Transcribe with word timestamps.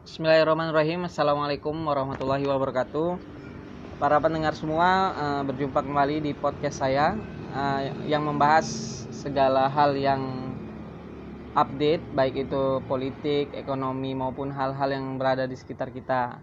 Bismillahirrahmanirrahim. 0.00 1.04
Assalamualaikum 1.04 1.76
warahmatullahi 1.84 2.48
wabarakatuh. 2.48 3.20
Para 4.00 4.16
pendengar 4.16 4.56
semua 4.56 5.12
uh, 5.12 5.42
Berjumpa 5.44 5.84
kembali 5.84 6.24
di 6.24 6.32
podcast 6.32 6.80
saya 6.80 7.20
uh, 7.52 7.80
Yang 8.08 8.22
membahas 8.24 8.66
segala 9.12 9.68
hal 9.68 9.92
yang 9.92 10.56
Update 11.52 12.00
Baik 12.16 12.48
itu 12.48 12.80
politik, 12.88 13.52
ekonomi 13.52 14.16
Maupun 14.16 14.48
hal-hal 14.48 14.88
yang 14.88 15.20
berada 15.20 15.44
di 15.44 15.52
sekitar 15.52 15.92
kita. 15.92 16.40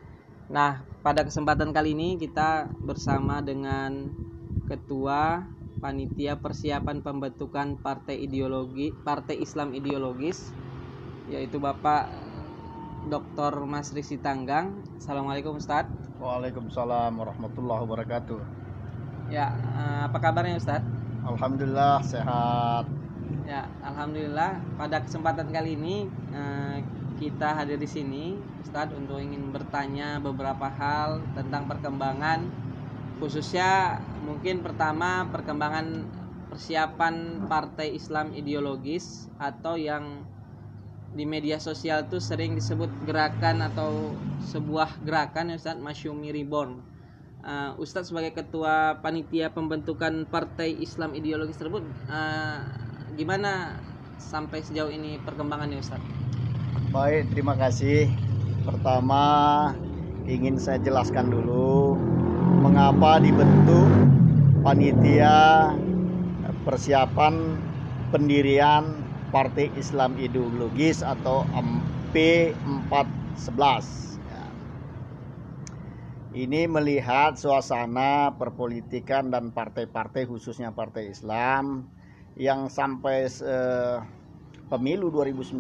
Nah 0.54 0.86
pada 1.02 1.26
kesempatan 1.26 1.74
kali 1.74 1.98
ini 1.98 2.22
Kita 2.22 2.70
bersama 2.78 3.42
dengan 3.42 4.06
Ketua 4.70 5.42
Panitia 5.82 6.38
Persiapan 6.38 7.02
Pembentukan 7.02 7.74
Partai 7.82 8.22
Ideologi 8.22 8.94
Partai 8.94 9.42
Islam 9.42 9.74
Ideologis 9.74 10.54
Yaitu 11.34 11.58
Bapak 11.58 12.27
Dr. 13.08 13.64
Mas 13.64 13.96
Risi 13.96 14.20
Tanggang. 14.20 14.84
Assalamualaikum 15.00 15.56
Ustadz. 15.56 15.88
Waalaikumsalam 16.20 17.16
warahmatullahi 17.16 17.82
wabarakatuh. 17.88 18.40
Ya, 19.32 19.56
eh, 19.56 20.02
apa 20.12 20.20
kabarnya 20.20 20.60
Ustadz? 20.60 20.88
Alhamdulillah 21.24 22.04
sehat. 22.04 22.86
Ya, 23.48 23.72
alhamdulillah. 23.84 24.60
Pada 24.76 25.00
kesempatan 25.04 25.52
kali 25.56 25.80
ini 25.80 26.12
eh, 26.36 26.84
kita 27.18 27.56
hadir 27.56 27.80
di 27.80 27.88
sini, 27.88 28.36
Ustadz, 28.62 28.94
untuk 28.94 29.24
ingin 29.24 29.56
bertanya 29.56 30.20
beberapa 30.20 30.68
hal 30.68 31.24
tentang 31.34 31.66
perkembangan, 31.66 32.44
khususnya 33.24 34.04
mungkin 34.28 34.62
pertama 34.62 35.26
perkembangan 35.32 36.06
persiapan 36.52 37.48
Partai 37.48 37.96
Islam 37.96 38.36
ideologis 38.36 39.28
atau 39.40 39.76
yang 39.76 40.28
di 41.16 41.24
media 41.24 41.62
sosial 41.62 42.08
tuh 42.12 42.20
sering 42.20 42.58
disebut 42.58 42.90
gerakan 43.08 43.64
atau 43.64 44.12
sebuah 44.44 45.04
gerakan 45.08 45.56
Ustadz 45.56 45.80
Masyumi 45.80 46.36
Reborn 46.36 46.84
uh, 47.48 47.72
Ustadz 47.80 48.12
sebagai 48.12 48.36
ketua 48.36 49.00
panitia 49.00 49.52
pembentukan 49.52 50.28
partai 50.28 50.76
Islam 50.78 51.16
ideologis 51.16 51.58
tersebut 51.58 51.84
uh, 52.12 52.62
gimana 53.16 53.80
sampai 54.18 54.60
sejauh 54.66 54.90
ini 54.90 55.22
perkembangannya 55.24 55.80
Ustadz? 55.80 56.04
Baik, 56.90 57.30
terima 57.32 57.54
kasih. 57.56 58.10
Pertama 58.66 59.24
ingin 60.28 60.60
saya 60.60 60.82
jelaskan 60.84 61.32
dulu 61.32 61.96
mengapa 62.60 63.22
dibentuk 63.24 63.88
panitia 64.66 65.72
persiapan 66.68 67.56
pendirian 68.12 68.97
Partai 69.28 69.68
Islam 69.76 70.16
Ideologis 70.16 71.04
atau 71.04 71.44
P411. 72.16 73.88
Ya. 74.32 74.46
Ini 76.32 76.72
melihat 76.72 77.36
suasana 77.36 78.32
perpolitikan 78.40 79.28
dan 79.28 79.52
partai-partai 79.52 80.28
khususnya 80.28 80.72
partai 80.72 81.12
Islam 81.12 81.92
yang 82.38 82.72
sampai 82.72 83.28
eh, 83.28 83.98
pemilu 84.72 85.12
2019 85.12 85.60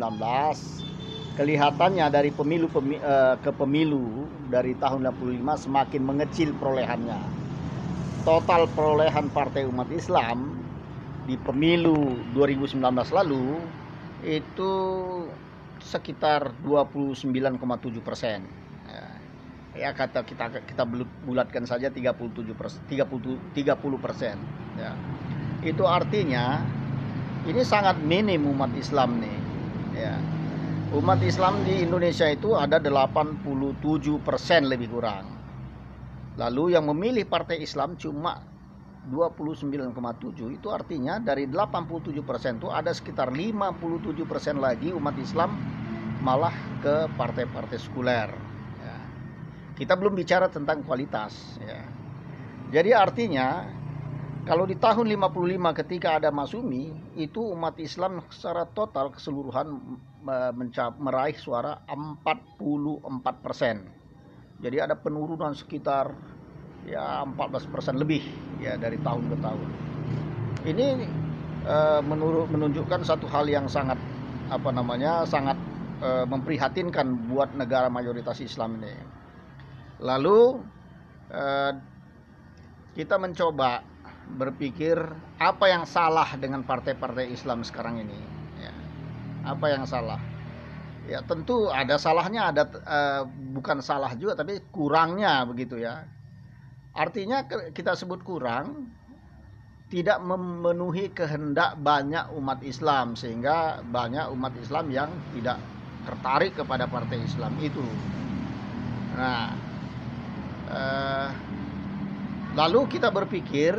kelihatannya 1.37 2.09
dari 2.09 2.33
pemilu 2.33 2.65
pemi, 2.73 2.97
eh, 2.97 3.35
ke 3.37 3.53
pemilu 3.53 4.25
dari 4.49 4.73
tahun 4.73 5.13
65 5.13 5.69
semakin 5.69 6.01
mengecil 6.01 6.49
perolehannya. 6.57 7.21
Total 8.25 8.65
perolehan 8.73 9.29
Partai 9.31 9.69
Umat 9.69 9.87
Islam 9.93 10.66
di 11.27 11.35
pemilu 11.35 12.15
2019 12.31 12.79
lalu 13.11 13.59
itu 14.23 14.71
sekitar 15.83 16.55
29,7 16.63 17.99
persen. 17.99 18.47
Ya, 18.87 19.05
ya 19.75 19.89
kata 19.91 20.23
kita 20.23 20.63
kita 20.63 20.83
bulatkan 21.27 21.67
saja 21.67 21.91
37 21.91 22.55
persen, 22.55 22.79
30 22.87 23.37
30 23.53 23.99
persen. 23.99 24.39
Ya. 24.79 24.95
Itu 25.61 25.83
artinya 25.83 26.63
ini 27.43 27.61
sangat 27.61 27.99
minim 27.99 28.47
umat 28.47 28.71
Islam 28.79 29.19
nih. 29.19 29.37
Ya. 29.99 30.15
Umat 30.95 31.19
Islam 31.19 31.59
di 31.67 31.83
Indonesia 31.83 32.31
itu 32.31 32.55
ada 32.55 32.79
87 32.79 33.43
persen 34.23 34.71
lebih 34.71 34.87
kurang. 34.87 35.27
Lalu 36.39 36.79
yang 36.79 36.87
memilih 36.87 37.27
partai 37.27 37.59
Islam 37.59 37.99
cuma 37.99 38.39
29,7 39.07 40.57
itu 40.59 40.67
artinya 40.67 41.17
dari 41.17 41.47
87% 41.47 42.59
itu 42.59 42.67
ada 42.67 42.91
sekitar 42.91 43.31
57% 43.31 44.59
lagi 44.59 44.91
umat 44.91 45.15
Islam 45.15 45.55
malah 46.19 46.53
ke 46.83 47.07
partai-partai 47.15 47.77
sekuler. 47.79 48.29
Ya. 48.83 48.97
Kita 49.79 49.95
belum 49.95 50.17
bicara 50.17 50.51
tentang 50.51 50.83
kualitas. 50.83 51.57
Ya. 51.63 51.81
Jadi 52.67 52.91
artinya 52.91 53.63
kalau 54.43 54.67
di 54.67 54.75
tahun 54.79 55.07
55 55.11 55.79
ketika 55.83 56.19
ada 56.19 56.31
Masumi 56.31 56.91
itu 57.15 57.39
umat 57.55 57.79
Islam 57.79 58.23
secara 58.31 58.67
total 58.71 59.11
keseluruhan 59.11 59.99
mencap, 60.55 60.99
meraih 60.99 61.35
suara 61.39 61.83
44 61.87 63.43
persen. 63.43 63.87
Jadi 64.57 64.81
ada 64.81 64.97
penurunan 64.97 65.53
sekitar 65.53 66.11
ya 66.85 67.25
14% 67.25 67.97
lebih 67.97 68.21
ya 68.61 68.77
dari 68.77 68.99
tahun 69.01 69.31
ke 69.33 69.37
tahun. 69.41 69.69
Ini 70.67 70.87
menurut 72.07 72.47
menunjukkan 72.47 73.03
satu 73.03 73.27
hal 73.27 73.43
yang 73.51 73.67
sangat 73.67 73.99
apa 74.47 74.71
namanya 74.71 75.27
sangat 75.27 75.59
e, 75.99 76.23
memprihatinkan 76.23 77.27
buat 77.27 77.51
negara 77.59 77.91
mayoritas 77.91 78.39
Islam 78.39 78.79
ini. 78.79 78.95
Lalu 79.99 80.63
e, 81.27 81.43
kita 82.95 83.19
mencoba 83.19 83.83
berpikir 84.39 84.97
apa 85.39 85.65
yang 85.69 85.83
salah 85.87 86.27
dengan 86.35 86.63
partai-partai 86.63 87.31
Islam 87.31 87.63
sekarang 87.63 88.03
ini. 88.03 88.19
Ya. 88.59 88.73
Apa 89.47 89.71
yang 89.71 89.87
salah? 89.87 90.19
Ya 91.07 91.23
tentu 91.23 91.71
ada 91.71 91.95
salahnya, 91.95 92.51
ada 92.51 92.67
uh, 92.83 93.23
bukan 93.55 93.79
salah 93.79 94.11
juga, 94.19 94.35
tapi 94.35 94.59
kurangnya 94.75 95.47
begitu 95.47 95.79
ya 95.79 96.03
Artinya 96.97 97.45
kita 97.77 97.93
sebut 97.93 98.25
kurang 98.25 98.89
tidak 99.87 100.19
memenuhi 100.19 101.13
kehendak 101.13 101.79
banyak 101.79 102.27
umat 102.35 102.59
Islam 102.65 103.15
sehingga 103.15 103.85
banyak 103.85 104.27
umat 104.33 104.57
Islam 104.59 104.91
yang 104.91 105.09
tidak 105.31 105.61
tertarik 106.03 106.57
kepada 106.57 106.89
partai 106.89 107.23
Islam 107.23 107.53
itu. 107.61 107.83
Nah, 109.15 109.55
eh, 110.67 111.29
lalu 112.57 112.79
kita 112.91 113.13
berpikir 113.13 113.77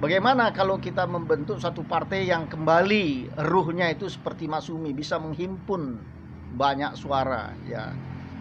bagaimana 0.00 0.54
kalau 0.54 0.80
kita 0.80 1.04
membentuk 1.04 1.60
satu 1.60 1.84
partai 1.84 2.24
yang 2.30 2.48
kembali 2.48 3.36
ruhnya 3.36 3.92
itu 3.92 4.08
seperti 4.08 4.48
Masumi 4.48 4.94
bisa 4.96 5.20
menghimpun 5.20 6.08
banyak 6.56 6.96
suara 6.96 7.52
ya. 7.68 7.98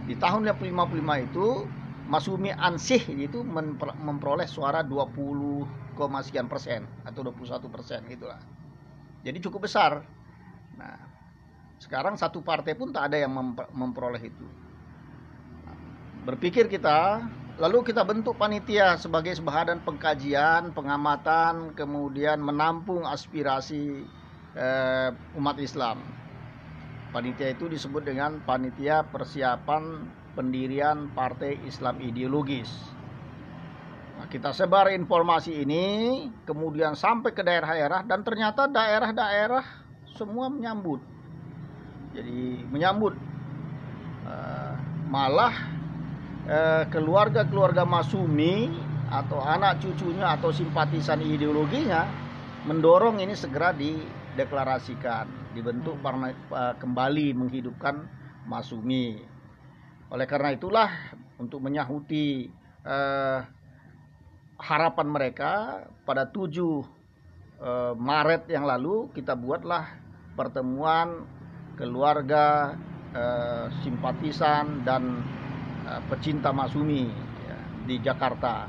Di 0.08 0.16
tahun 0.16 0.48
55 0.48 1.20
itu 1.20 1.48
Masumi 2.08 2.56
Ansih 2.56 3.04
itu 3.20 3.44
memperoleh 3.44 4.48
suara 4.48 4.80
20, 4.80 5.68
sekian 6.24 6.48
persen 6.48 6.88
atau 7.04 7.20
21 7.20 7.68
persen 7.68 8.00
gitulah. 8.08 8.40
Jadi 9.28 9.44
cukup 9.44 9.68
besar. 9.68 10.08
Nah, 10.80 10.96
sekarang 11.84 12.16
satu 12.16 12.40
partai 12.40 12.80
pun 12.80 12.96
tak 12.96 13.12
ada 13.12 13.28
yang 13.28 13.36
memperoleh 13.76 14.24
itu. 14.24 14.48
Berpikir 16.24 16.72
kita, 16.72 17.28
lalu 17.60 17.84
kita 17.92 18.08
bentuk 18.08 18.40
panitia 18.40 18.96
sebagai 18.96 19.36
sebahadan 19.36 19.84
pengkajian, 19.84 20.72
pengamatan, 20.72 21.76
kemudian 21.76 22.40
menampung 22.40 23.04
aspirasi 23.04 24.08
eh, 24.56 25.10
umat 25.36 25.58
Islam. 25.60 26.00
Panitia 27.12 27.52
itu 27.52 27.68
disebut 27.68 28.04
dengan 28.04 28.40
panitia 28.44 29.04
persiapan 29.08 30.08
pendirian 30.38 31.10
Partai 31.18 31.58
Islam 31.66 31.98
Ideologis. 31.98 32.70
Nah, 34.22 34.30
kita 34.30 34.54
sebar 34.54 34.94
informasi 34.94 35.66
ini, 35.66 35.86
kemudian 36.46 36.94
sampai 36.94 37.34
ke 37.34 37.42
daerah-daerah, 37.42 38.06
dan 38.06 38.22
ternyata 38.22 38.70
daerah-daerah 38.70 39.66
semua 40.14 40.54
menyambut. 40.54 41.02
Jadi 42.14 42.66
menyambut, 42.70 43.18
uh, 44.30 44.74
malah 45.10 45.54
uh, 46.46 46.86
keluarga-keluarga 46.90 47.86
Masumi 47.86 48.70
atau 49.10 49.42
anak 49.42 49.82
cucunya 49.82 50.34
atau 50.38 50.52
simpatisan 50.52 51.24
ideologinya 51.24 52.10
mendorong 52.66 53.22
ini 53.24 53.38
segera 53.38 53.72
dideklarasikan, 53.72 55.54
dibentuk 55.54 55.96
uh, 56.02 56.74
kembali 56.82 57.38
menghidupkan 57.38 58.02
Masumi. 58.50 59.37
Oleh 60.08 60.28
karena 60.30 60.56
itulah 60.56 60.90
untuk 61.38 61.60
menyahuti 61.60 62.48
eh, 62.86 63.40
harapan 64.58 65.08
mereka 65.08 65.52
pada 66.08 66.26
7 66.28 66.48
eh, 66.48 67.94
Maret 67.94 68.48
yang 68.50 68.64
lalu 68.64 69.12
kita 69.12 69.36
buatlah 69.36 70.08
pertemuan 70.38 71.26
keluarga 71.78 72.74
uh, 73.14 73.66
simpatisan 73.86 74.82
dan 74.82 75.22
uh, 75.86 76.02
pecinta 76.10 76.50
Masumi 76.50 77.06
ya, 77.46 77.58
di 77.86 77.96
Jakarta. 78.02 78.66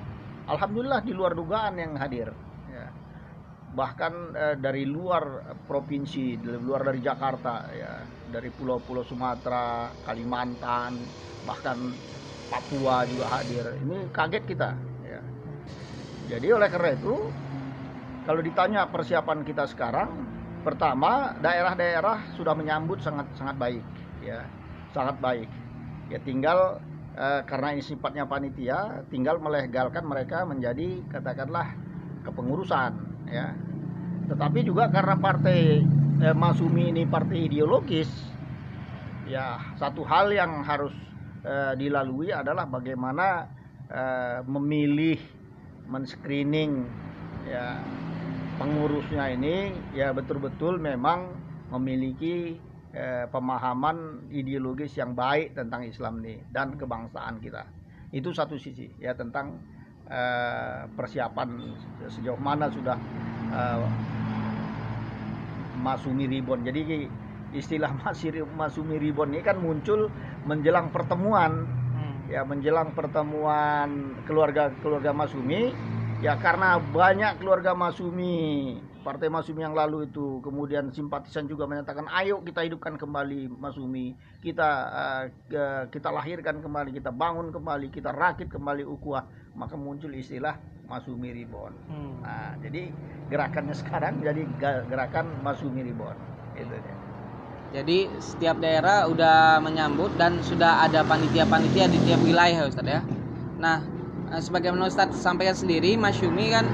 Alhamdulillah 0.49 1.01
di 1.05 1.13
luar 1.17 1.33
dugaan 1.33 1.81
yang 1.81 1.97
hadir. 1.97 2.33
Ya. 2.69 2.87
Bahkan 3.73 4.13
uh, 4.37 4.57
dari 4.61 4.85
luar 4.85 5.57
provinsi, 5.65 6.37
dari 6.41 6.61
luar 6.61 6.85
dari 6.93 7.01
Jakarta, 7.01 7.55
ya, 7.73 7.93
dari 8.29 8.53
pulau-pulau 8.53 9.03
Sumatera, 9.05 9.93
Kalimantan, 10.05 11.01
bahkan 11.49 11.97
Papua 12.49 13.05
juga 13.05 13.29
hadir. 13.29 13.77
Ini 13.85 14.09
kaget 14.09 14.45
kita. 14.49 14.73
Ya. 15.05 15.21
Jadi 16.33 16.49
oleh 16.49 16.69
karena 16.73 16.97
itu, 16.97 17.15
kalau 18.25 18.41
ditanya 18.41 18.89
persiapan 18.89 19.45
kita 19.45 19.69
sekarang, 19.69 20.25
pertama 20.65 21.37
daerah-daerah 21.45 22.33
sudah 22.37 22.57
menyambut 22.57 23.05
sangat 23.05 23.29
sangat 23.37 23.57
baik, 23.61 23.85
ya, 24.25 24.49
sangat 24.97 25.21
baik. 25.21 25.49
Ya 26.09 26.17
tinggal 26.25 26.81
eh, 27.17 27.45
karena 27.45 27.77
ini 27.77 27.85
sifatnya 27.85 28.25
panitia, 28.25 29.05
tinggal 29.13 29.37
melegalkan 29.45 30.09
mereka 30.09 30.49
menjadi 30.49 31.05
katakanlah 31.13 31.77
kepengurusan, 32.25 32.93
ya. 33.29 33.53
Tetapi 34.29 34.65
juga 34.65 34.89
karena 34.89 35.17
partai 35.21 35.85
eh, 36.23 36.35
Masumi 36.35 36.91
ini 36.91 37.07
partai 37.07 37.47
ideologis, 37.47 38.11
ya 39.29 39.61
satu 39.79 40.03
hal 40.03 40.33
yang 40.35 40.65
harus 40.65 40.91
uh, 41.45 41.77
dilalui 41.77 42.33
adalah 42.33 42.65
bagaimana 42.65 43.47
uh, 43.93 44.41
memilih 44.49 45.21
men-screening 45.89 46.89
ya 47.45 47.81
pengurusnya 48.57 49.33
ini 49.33 49.73
ya 49.93 50.13
betul-betul 50.13 50.81
memang 50.81 51.33
memiliki 51.71 52.57
uh, 52.97 53.29
pemahaman 53.29 54.29
ideologis 54.33 54.97
yang 54.97 55.13
baik 55.13 55.55
tentang 55.55 55.85
Islam 55.85 56.25
ini 56.25 56.41
dan 56.51 56.75
kebangsaan 56.75 57.39
kita. 57.39 57.69
Itu 58.11 58.33
satu 58.33 58.57
sisi 58.57 58.89
ya 58.97 59.13
tentang 59.13 59.61
uh, 60.09 60.89
persiapan 60.97 61.77
sejauh 62.09 62.41
mana 62.41 62.73
sudah 62.73 62.97
uh, 63.53 63.85
Masumi 65.79 66.27
Ribon. 66.27 66.67
Jadi 66.67 67.09
istilah 67.55 67.95
Masumi 68.59 68.99
Ribon 68.99 69.33
ini 69.33 69.41
kan 69.41 69.57
muncul 69.63 70.11
menjelang 70.45 70.91
pertemuan. 70.93 71.65
Hmm. 71.99 72.31
ya 72.31 72.47
menjelang 72.47 72.95
pertemuan 72.95 74.19
keluarga 74.29 74.75
keluarga 74.83 75.15
Masumi. 75.15 75.73
Ya 76.19 76.35
karena 76.35 76.83
banyak 76.83 77.39
keluarga 77.39 77.79
Masumi 77.79 78.75
partai 79.07 79.31
Masumi 79.33 79.65
yang 79.65 79.73
lalu 79.73 80.11
itu. 80.11 80.43
Kemudian 80.45 80.91
simpatisan 80.93 81.49
juga 81.49 81.65
menyatakan 81.65 82.11
ayo 82.13 82.43
kita 82.45 82.67
hidupkan 82.67 83.01
kembali 83.01 83.49
Masumi. 83.49 84.13
Kita 84.43 84.69
uh, 84.93 85.25
kita 85.89 86.13
lahirkan 86.13 86.61
kembali 86.61 86.93
kita 86.93 87.09
bangun 87.15 87.49
kembali 87.55 87.89
kita 87.89 88.13
rakit 88.13 88.51
kembali 88.53 88.85
ukuah. 88.85 89.25
Maka 89.57 89.79
muncul 89.79 90.13
istilah 90.13 90.59
Masumi 90.89 91.31
Ribon 91.37 91.73
hmm. 91.89 92.15
nah 92.25 92.57
jadi 92.65 92.91
gerakannya 93.29 93.77
sekarang 93.77 94.25
jadi 94.25 94.43
gerakan 94.89 95.31
Masumi 95.45 95.85
Ribon 95.85 96.17
itu 96.57 96.75
dia 96.75 96.97
jadi 97.69 98.09
setiap 98.17 98.65
daerah 98.65 99.05
udah 99.13 99.61
menyambut 99.61 100.17
dan 100.17 100.41
sudah 100.41 100.89
ada 100.89 101.05
panitia-panitia 101.05 101.85
di 101.93 102.01
tiap 102.09 102.17
wilayah 102.25 102.65
Ustaz 102.65 102.89
ya. 102.89 103.05
Nah, 103.61 103.85
eh, 104.33 104.41
sebagaimana 104.41 104.89
Ustaz 104.89 105.13
sampaikan 105.13 105.53
sendiri, 105.53 105.93
Masyumi 106.01 106.49
kan 106.49 106.65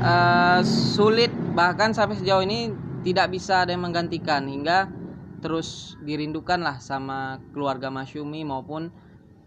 uh, 0.00 0.60
sulit 0.64 1.28
bahkan 1.52 1.92
sampai 1.92 2.16
sejauh 2.16 2.40
ini 2.40 2.72
tidak 3.04 3.36
bisa 3.36 3.68
ada 3.68 3.76
yang 3.76 3.84
menggantikan 3.84 4.48
hingga 4.48 4.88
terus 5.38 5.94
dirindukan 6.02 6.58
lah 6.58 6.82
sama 6.82 7.38
keluarga 7.54 7.92
Masyumi 7.92 8.42
maupun 8.42 8.90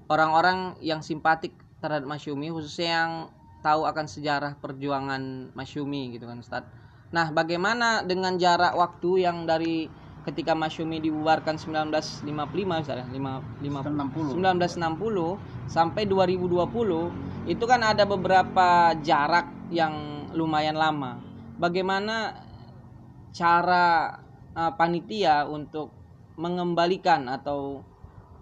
orang-orang 0.08 0.80
yang 0.80 1.04
simpatik 1.04 1.52
terhadap 1.84 2.08
Masyumi 2.08 2.52
khususnya 2.52 2.90
yang 3.02 3.12
tahu 3.62 3.86
akan 3.86 4.06
sejarah 4.10 4.58
perjuangan 4.58 5.54
Masyumi 5.54 6.18
gitu 6.18 6.26
kan 6.26 6.42
Ustaz. 6.42 6.66
Nah, 7.12 7.30
bagaimana 7.30 8.02
dengan 8.02 8.36
jarak 8.42 8.74
waktu 8.74 9.26
yang 9.26 9.46
dari 9.46 9.88
ketika 10.22 10.54
Masyumi 10.54 11.02
dibubarkan 11.02 11.58
1955 11.58 12.26
misalnya 12.62 13.08
5, 13.10 13.66
50, 13.66 14.38
1960 14.38 15.66
sampai 15.66 16.06
2020 16.06 17.50
itu 17.50 17.64
kan 17.66 17.82
ada 17.82 18.06
beberapa 18.06 18.94
jarak 19.02 19.50
yang 19.74 20.28
lumayan 20.38 20.78
lama. 20.78 21.18
Bagaimana 21.58 22.38
cara 23.34 24.20
uh, 24.54 24.72
panitia 24.78 25.50
untuk 25.50 25.90
mengembalikan 26.38 27.26
atau 27.28 27.82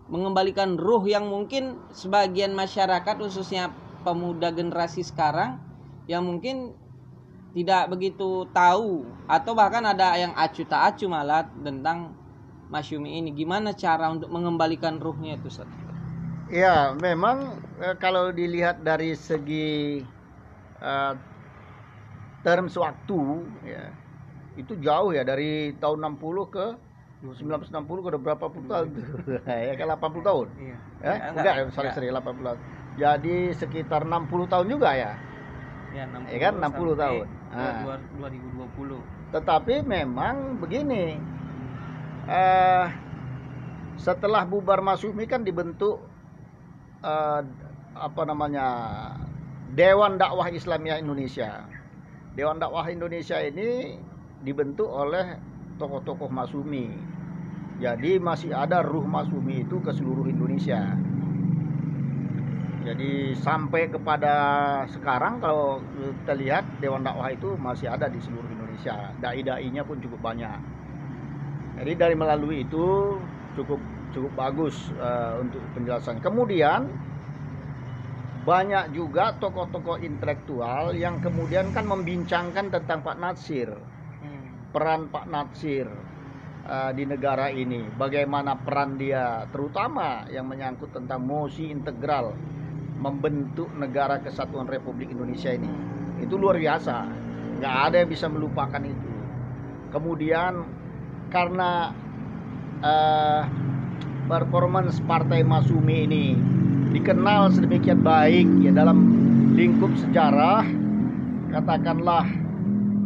mengembalikan 0.10 0.76
ruh 0.76 1.06
yang 1.06 1.30
mungkin 1.30 1.78
sebagian 1.94 2.58
masyarakat 2.58 3.16
khususnya 3.22 3.70
pemuda 4.04 4.50
generasi 4.52 5.04
sekarang 5.04 5.60
yang 6.10 6.26
mungkin 6.26 6.74
tidak 7.54 7.90
begitu 7.90 8.46
tahu 8.54 9.06
atau 9.26 9.52
bahkan 9.58 9.82
ada 9.82 10.14
yang 10.18 10.34
acu 10.38 10.66
tak 10.66 10.96
acu 10.96 11.10
malah 11.10 11.46
tentang 11.66 12.14
Masyumi 12.70 13.18
ini. 13.18 13.34
Gimana 13.34 13.74
cara 13.74 14.14
untuk 14.14 14.30
mengembalikan 14.30 15.02
ruhnya 15.02 15.42
itu 15.42 15.50
Ustaz? 15.50 15.66
Ya 16.54 16.94
memang 17.02 17.58
eh, 17.82 17.98
kalau 17.98 18.30
dilihat 18.30 18.86
dari 18.86 19.18
segi 19.18 20.06
uh, 20.78 21.14
term 22.46 22.70
waktu 22.70 23.22
ya 23.66 23.90
itu 24.54 24.78
jauh 24.78 25.10
ya 25.18 25.26
dari 25.26 25.74
tahun 25.82 26.22
60 26.22 26.54
ke 26.54 26.66
1960 27.26 28.06
ke 28.06 28.10
berapa 28.22 28.46
puluh 28.48 28.68
tahun? 28.70 28.88
Ya 29.68 29.74
kan 29.74 29.98
80 29.98 30.30
tahun. 30.30 30.48
Iya. 30.62 30.78
ya, 31.02 31.10
ya 31.10 31.28
enggak, 31.34 31.54
enggak. 31.58 31.74
sorry 31.74 31.90
sorry 31.98 32.08
80 32.14 32.46
tahun 32.46 32.60
jadi 33.00 33.56
sekitar 33.56 34.04
60 34.04 34.52
tahun 34.52 34.68
juga 34.68 34.92
ya? 34.92 35.16
Ya, 35.96 36.04
60 36.06 36.36
ya 36.36 36.38
kan? 36.44 36.54
60 36.60 37.00
tahun. 37.00 37.26
nah, 37.50 37.98
2020 38.20 39.20
tetapi 39.30 39.86
memang 39.86 40.58
begini. 40.58 41.18
Uh, 42.30 42.86
setelah 43.98 44.46
bubar 44.46 44.86
Masumi 44.86 45.26
kan 45.26 45.42
dibentuk 45.42 45.98
uh, 47.02 47.42
apa 47.98 48.22
namanya 48.24 48.68
Dewan 49.74 50.22
Dakwah 50.22 50.50
Islamiyah 50.50 51.02
Indonesia. 51.02 51.66
Dewan 52.38 52.62
Dakwah 52.62 52.86
Indonesia 52.90 53.42
ini 53.42 53.98
dibentuk 54.46 54.88
oleh 54.88 55.42
tokoh-tokoh 55.82 56.30
Masumi. 56.30 56.94
Jadi 57.82 58.22
masih 58.22 58.54
ada 58.54 58.86
ruh 58.86 59.06
Masumi 59.06 59.66
itu 59.66 59.82
ke 59.82 59.90
seluruh 59.90 60.30
Indonesia 60.30 60.96
jadi 62.80 63.36
sampai 63.36 63.92
kepada 63.92 64.36
sekarang 64.88 65.44
kalau 65.44 65.84
kita 66.24 66.34
lihat 66.40 66.64
Dewan 66.80 67.04
Dakwah 67.04 67.36
itu 67.36 67.60
masih 67.60 67.92
ada 67.92 68.08
di 68.08 68.24
seluruh 68.24 68.48
Indonesia. 68.48 69.12
Dai-dainya 69.20 69.84
pun 69.84 70.00
cukup 70.00 70.24
banyak. 70.24 70.60
Jadi 71.80 71.92
dari 72.00 72.16
melalui 72.16 72.64
itu 72.64 73.20
cukup 73.60 73.80
cukup 74.16 74.32
bagus 74.32 74.96
uh, 74.96 75.44
untuk 75.44 75.60
penjelasan. 75.76 76.24
Kemudian 76.24 76.88
banyak 78.48 78.96
juga 78.96 79.36
tokoh-tokoh 79.36 80.00
intelektual 80.00 80.96
yang 80.96 81.20
kemudian 81.20 81.76
kan 81.76 81.84
membincangkan 81.84 82.72
tentang 82.72 83.04
Pak 83.04 83.20
Natsir. 83.20 83.76
Hmm. 84.24 84.72
Peran 84.72 85.12
Pak 85.12 85.28
Natsir 85.28 85.92
uh, 86.64 86.92
di 86.96 87.04
negara 87.04 87.52
ini, 87.52 87.84
bagaimana 88.00 88.56
peran 88.56 88.96
dia 88.96 89.44
terutama 89.52 90.24
yang 90.32 90.48
menyangkut 90.48 90.96
tentang 90.96 91.28
mosi 91.28 91.68
integral 91.68 92.32
membentuk 93.00 93.72
negara 93.80 94.20
kesatuan 94.20 94.68
Republik 94.68 95.16
Indonesia 95.16 95.56
ini. 95.56 95.72
Itu 96.20 96.36
luar 96.36 96.60
biasa. 96.60 97.08
Nggak 97.60 97.76
ada 97.90 97.96
yang 98.04 98.10
bisa 98.12 98.28
melupakan 98.28 98.84
itu. 98.84 99.10
Kemudian 99.90 100.68
karena 101.32 101.96
uh, 102.84 103.44
performance 104.30 105.02
Partai 105.08 105.42
Masumi 105.42 106.06
ini 106.06 106.26
dikenal 106.94 107.54
sedemikian 107.54 108.02
baik 108.02 108.46
ya 108.62 108.74
dalam 108.74 108.98
lingkup 109.54 109.94
sejarah 109.98 110.66
katakanlah 111.50 112.26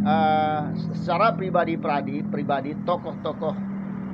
uh, 0.04 0.62
secara 0.96 1.36
pribadi 1.36 1.76
pribadi 1.80 2.24
pribadi 2.24 2.72
tokoh-tokoh 2.84 3.73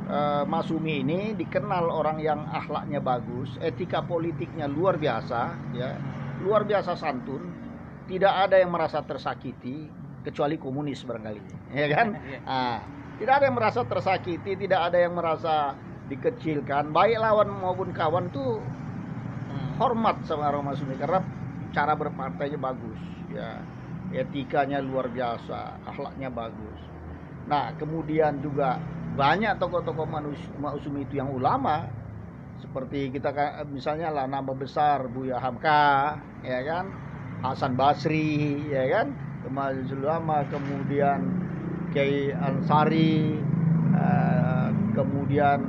uh, 0.10 0.44
Masumi 0.50 1.06
ini 1.06 1.38
dikenal 1.38 1.88
orang 1.88 2.18
yang 2.20 2.44
akhlaknya 2.50 3.00
bagus, 3.00 3.56
etika 3.62 4.02
politiknya 4.04 4.66
luar 4.66 4.98
biasa, 4.98 5.54
ya, 5.78 5.96
luar 6.42 6.66
biasa 6.66 6.98
santun, 6.98 7.46
tidak 8.10 8.50
ada 8.50 8.58
yang 8.58 8.74
merasa 8.74 9.06
tersakiti 9.06 9.88
kecuali 10.26 10.58
komunis 10.60 11.06
barangkali, 11.06 11.72
ya 11.72 11.88
kan? 11.94 12.08
Nah, 12.44 12.78
tidak 13.22 13.34
ada 13.40 13.46
yang 13.48 13.58
merasa 13.58 13.82
tersakiti, 13.86 14.52
tidak 14.58 14.92
ada 14.92 14.98
yang 14.98 15.14
merasa 15.16 15.78
dikecilkan, 16.10 16.90
baik 16.90 17.22
lawan 17.22 17.54
maupun 17.54 17.94
kawan 17.94 18.34
tuh 18.34 18.60
hormat 19.80 20.20
sama 20.28 20.52
orang 20.52 20.74
Masumi 20.74 21.00
karena 21.00 21.24
cara 21.72 21.94
berpartainya 21.96 22.60
bagus, 22.60 23.00
ya, 23.32 23.62
etikanya 24.12 24.82
luar 24.82 25.08
biasa, 25.08 25.86
akhlaknya 25.86 26.34
bagus. 26.34 26.80
Nah, 27.46 27.72
kemudian 27.78 28.42
juga 28.44 28.82
banyak 29.20 29.60
tokoh-tokoh 29.60 30.08
Mausumi 30.64 31.04
itu 31.04 31.20
yang 31.20 31.36
ulama. 31.36 31.92
Seperti 32.64 33.12
kita 33.12 33.36
misalnya 33.68 34.08
lah 34.12 34.26
nama 34.32 34.56
besar 34.56 35.12
Buya 35.12 35.36
Hamka 35.44 36.16
ya 36.40 36.64
kan? 36.64 36.88
Hasan 37.44 37.76
Basri 37.76 38.64
ya 38.72 38.88
kan? 38.88 39.12
Kemajuan 39.44 40.00
ulama 40.00 40.48
kemudian 40.48 41.20
Kiai 41.92 42.32
Ansari 42.32 43.36
uh, 43.96 44.72
kemudian 44.96 45.60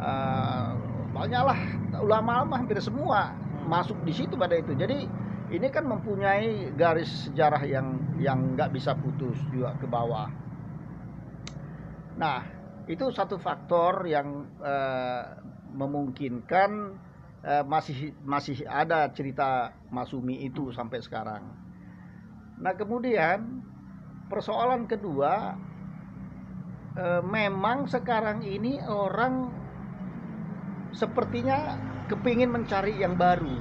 uh, 0.00 0.72
banyaklah 1.12 1.58
ulama-ulama 2.00 2.64
hampir 2.64 2.80
semua 2.80 3.36
masuk 3.68 3.96
di 4.08 4.12
situ 4.16 4.36
pada 4.40 4.56
itu. 4.56 4.72
Jadi 4.72 5.04
ini 5.50 5.66
kan 5.68 5.84
mempunyai 5.84 6.72
garis 6.78 7.28
sejarah 7.28 7.60
yang 7.66 7.98
yang 8.16 8.56
nggak 8.56 8.72
bisa 8.72 8.94
putus 8.96 9.36
juga 9.50 9.74
ke 9.80 9.88
bawah. 9.88 10.30
Nah, 12.20 12.59
itu 12.86 13.10
satu 13.12 13.36
faktor 13.36 14.08
yang 14.08 14.48
uh, 14.62 15.36
memungkinkan 15.74 16.96
uh, 17.44 17.64
masih 17.66 18.16
masih 18.24 18.64
ada 18.64 19.10
cerita 19.12 19.74
Masumi 19.92 20.44
itu 20.46 20.72
sampai 20.72 21.02
sekarang. 21.02 21.44
Nah, 22.60 22.72
kemudian 22.76 23.64
persoalan 24.28 24.84
kedua 24.88 25.56
uh, 26.96 27.22
memang 27.24 27.88
sekarang 27.88 28.44
ini 28.44 28.80
orang 28.84 29.50
sepertinya 30.92 31.78
kepingin 32.10 32.50
mencari 32.50 32.98
yang 32.98 33.14
baru 33.14 33.54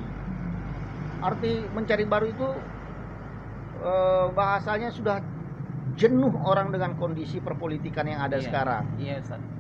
arti 1.20 1.68
mencari 1.76 2.08
baru 2.08 2.26
itu 2.32 2.50
bahasanya 4.36 4.92
sudah 4.92 5.24
jenuh 6.00 6.32
orang 6.48 6.72
dengan 6.72 6.96
kondisi 6.96 7.44
perpolitikan 7.44 8.08
yang 8.08 8.24
ada 8.24 8.40
iya, 8.40 8.46
sekarang. 8.48 8.84
Iya, 8.96 9.18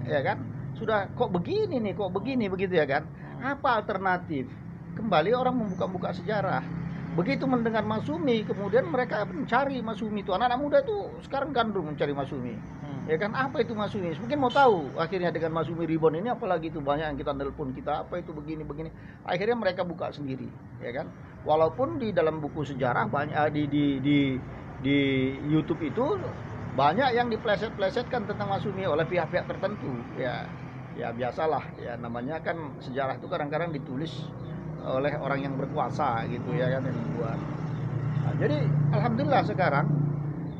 Ya 0.08 0.19
kan? 0.24 0.38
Sudah 0.79 1.12
kok 1.12 1.36
begini 1.36 1.84
nih, 1.84 1.93
kok 2.00 2.15
begini 2.15 2.48
begitu 2.48 2.79
ya 2.79 2.88
kan? 2.88 3.03
Hmm. 3.03 3.60
Apa 3.60 3.84
alternatif? 3.84 4.48
Kembali 4.96 5.36
orang 5.36 5.60
membuka-buka 5.60 6.15
sejarah. 6.15 6.63
Begitu 7.19 7.43
mendengar 7.43 7.84
Masumi, 7.84 8.48
kemudian 8.48 8.88
mereka 8.88 9.27
mencari 9.27 9.84
Masumi 9.84 10.24
itu. 10.24 10.31
Anak-anak 10.31 10.60
muda 10.63 10.77
itu 10.79 11.12
sekarang 11.27 11.51
gandrung 11.51 11.91
mencari 11.91 12.15
Masumi 12.15 12.55
ya 13.10 13.17
kan 13.17 13.34
apa 13.34 13.65
itu 13.65 13.74
Masumi 13.74 14.13
mungkin 14.22 14.38
mau 14.38 14.53
tahu 14.53 14.93
akhirnya 14.93 15.34
dengan 15.34 15.58
Masumi 15.58 15.89
Ribon 15.89 16.13
ini 16.13 16.29
apalagi 16.29 16.69
itu 16.69 16.77
banyak 16.77 17.10
yang 17.10 17.17
kita 17.17 17.34
nelpon 17.34 17.74
kita 17.74 18.05
apa 18.05 18.22
itu 18.22 18.29
begini 18.29 18.62
begini 18.62 18.93
akhirnya 19.25 19.58
mereka 19.58 19.81
buka 19.81 20.13
sendiri 20.13 20.46
ya 20.77 20.93
kan 20.93 21.10
walaupun 21.41 21.98
di 21.98 22.13
dalam 22.13 22.38
buku 22.38 22.69
sejarah 22.69 23.10
banyak 23.10 23.34
eh, 23.34 23.50
di 23.50 23.63
di 23.65 23.84
di 23.98 24.17
di 24.80 25.34
YouTube 25.52 25.84
itu 25.84 26.20
banyak 26.76 27.12
yang 27.18 27.28
dipleset-plesetkan 27.28 28.30
tentang 28.30 28.48
Masumi 28.48 28.88
oleh 28.88 29.04
pihak-pihak 29.04 29.50
tertentu 29.50 29.92
ya 30.16 30.48
ya 30.96 31.12
biasalah 31.16 31.64
ya 31.80 31.96
namanya 32.00 32.40
kan 32.44 32.76
sejarah 32.84 33.20
itu 33.20 33.28
kadang-kadang 33.28 33.72
ditulis 33.72 34.28
oleh 34.84 35.16
orang 35.20 35.44
yang 35.44 35.54
berkuasa 35.60 36.24
gitu 36.32 36.56
ya 36.56 36.72
kan 36.80 36.88
yang 36.88 36.96
membuat 36.96 37.40
nah, 38.24 38.34
jadi 38.40 38.58
alhamdulillah 38.96 39.44
sekarang 39.44 39.88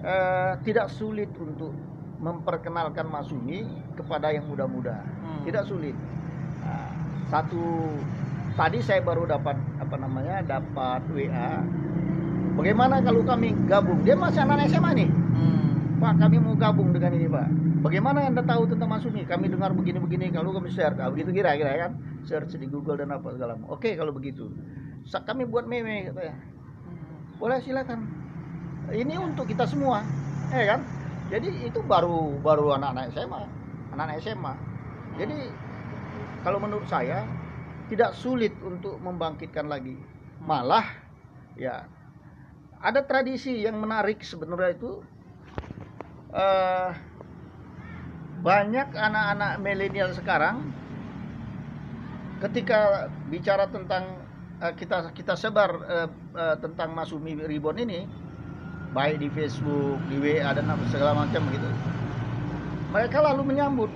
eh, 0.04 0.54
tidak 0.64 0.92
sulit 0.92 1.32
untuk 1.40 1.72
memperkenalkan 2.20 3.08
Masumi 3.08 3.64
kepada 3.96 4.30
yang 4.30 4.46
muda-muda. 4.48 5.00
Hmm. 5.00 5.42
Tidak 5.48 5.64
sulit. 5.66 5.96
Nah, 6.64 6.92
satu 7.32 7.96
tadi 8.60 8.84
saya 8.84 9.00
baru 9.00 9.24
dapat 9.24 9.56
apa 9.80 9.96
namanya 9.96 10.44
dapat 10.44 11.02
WA. 11.16 11.64
Bagaimana 12.60 13.00
kalau 13.00 13.24
kami 13.24 13.56
gabung? 13.72 14.04
Dia 14.04 14.20
masih 14.20 14.44
anak 14.44 14.68
SMA 14.68 14.92
nih. 15.00 15.10
Hmm. 15.10 16.00
Pak, 16.04 16.14
kami 16.20 16.38
mau 16.44 16.56
gabung 16.60 16.92
dengan 16.92 17.12
ini, 17.16 17.28
Pak. 17.28 17.48
Bagaimana 17.80 18.28
Anda 18.28 18.44
tahu 18.44 18.68
tentang 18.68 18.92
Masumi? 18.92 19.24
Kami 19.24 19.48
dengar 19.48 19.72
begini-begini, 19.72 20.36
kalau 20.36 20.52
kami 20.52 20.68
share, 20.68 20.96
nah, 20.96 21.08
begitu 21.08 21.32
kira-kira 21.32 21.88
kan? 21.88 21.92
Search 22.28 22.60
di 22.60 22.68
Google 22.68 23.00
dan 23.00 23.16
apa 23.16 23.32
segala 23.32 23.56
macam. 23.56 23.72
Oke, 23.72 23.96
kalau 23.96 24.12
begitu. 24.12 24.52
Kami 25.08 25.48
buat 25.48 25.66
meme 25.66 26.12
katanya. 26.12 26.36
Hmm. 26.36 27.40
Boleh 27.40 27.64
silakan. 27.64 28.04
Ini 28.92 29.16
untuk 29.16 29.48
kita 29.48 29.64
semua. 29.64 30.04
Eh 30.52 30.68
kan? 30.68 30.84
jadi 31.30 31.50
itu 31.70 31.80
baru 31.86 32.42
baru 32.42 32.76
anak-anak 32.76 33.14
SMA 33.14 33.42
anak-anak 33.94 34.18
SMA 34.26 34.54
jadi 35.22 35.38
kalau 36.42 36.58
menurut 36.58 36.86
saya 36.90 37.24
tidak 37.88 38.18
sulit 38.18 38.54
untuk 38.66 38.98
membangkitkan 39.02 39.70
lagi 39.70 39.94
malah 40.42 40.86
ya 41.54 41.86
ada 42.80 43.04
tradisi 43.04 43.64
yang 43.64 43.76
menarik 43.80 44.24
sebenarnya 44.24 44.72
itu 44.76 44.92
uh, 46.32 46.96
banyak 48.40 48.88
anak-anak 48.96 49.60
milenial 49.60 50.16
sekarang 50.16 50.72
ketika 52.40 53.12
bicara 53.28 53.68
tentang 53.68 54.24
uh, 54.64 54.72
kita 54.72 55.12
kita 55.12 55.36
sebar 55.36 55.72
uh, 55.76 56.08
uh, 56.40 56.56
tentang 56.64 56.96
Masumi 56.96 57.36
Ribon 57.36 57.76
ini 57.84 58.08
baik 58.96 59.22
di 59.22 59.30
Facebook, 59.30 60.00
di 60.10 60.18
WA 60.18 60.50
dan 60.50 60.66
segala 60.90 61.14
macam 61.14 61.46
begitu. 61.46 61.68
Mereka 62.90 63.22
lalu 63.22 63.54
menyambut 63.54 63.92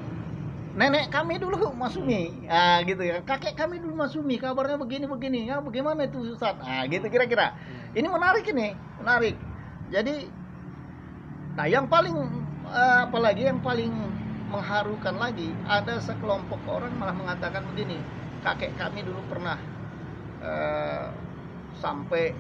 nenek 0.74 1.14
kami 1.14 1.38
dulu 1.38 1.70
Masumi, 1.78 2.50
ah 2.50 2.82
gitu 2.82 3.06
ya. 3.06 3.22
Kakek 3.22 3.54
kami 3.54 3.78
dulu 3.78 3.94
Masumi, 3.94 4.42
kabarnya 4.42 4.82
begini 4.82 5.06
begini. 5.06 5.46
Ya 5.46 5.62
bagaimana 5.62 6.10
itu 6.10 6.34
Ustaz? 6.34 6.58
Ah 6.66 6.86
gitu 6.90 7.06
kira-kira. 7.14 7.54
Ini 7.94 8.10
menarik 8.10 8.46
ini, 8.50 8.74
menarik. 8.98 9.38
Jadi 9.94 10.30
nah 11.54 11.70
yang 11.70 11.86
paling 11.86 12.18
uh, 12.66 13.06
apalagi 13.06 13.46
yang 13.46 13.62
paling 13.62 13.94
mengharukan 14.50 15.14
lagi 15.22 15.54
ada 15.70 16.02
sekelompok 16.02 16.62
orang 16.66 16.94
malah 16.98 17.14
mengatakan 17.14 17.62
begini, 17.70 18.02
kakek 18.42 18.74
kami 18.74 19.06
dulu 19.06 19.22
pernah 19.30 19.62
uh, 20.42 21.14
sampai 21.78 22.34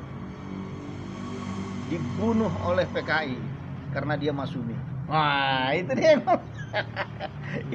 dibunuh 1.94 2.50
oleh 2.66 2.90
PKI 2.90 3.38
karena 3.94 4.18
dia 4.18 4.34
Masumi. 4.34 4.74
Wah, 5.06 5.70
itu 5.78 5.94
dia 5.94 6.18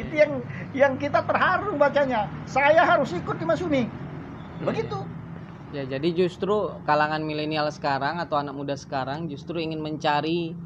itu 0.00 0.14
yang 0.14 0.32
yang 0.74 0.92
kita 0.98 1.22
terharu 1.22 1.78
bacanya. 1.78 2.26
Saya 2.48 2.82
harus 2.82 3.14
ikut 3.14 3.36
di 3.38 3.46
Masumi. 3.46 3.82
Begitu. 4.62 4.98
Ya, 5.68 5.84
jadi 5.84 6.08
justru 6.16 6.72
kalangan 6.88 7.20
milenial 7.20 7.68
sekarang 7.68 8.16
atau 8.24 8.40
anak 8.40 8.56
muda 8.56 8.72
sekarang 8.72 9.28
justru 9.28 9.60
ingin 9.60 9.84
mencari 9.84 10.56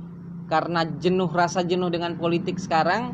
karena 0.46 0.86
jenuh 1.02 1.26
rasa 1.26 1.66
jenuh 1.66 1.90
dengan 1.90 2.14
politik 2.14 2.62
sekarang 2.62 3.10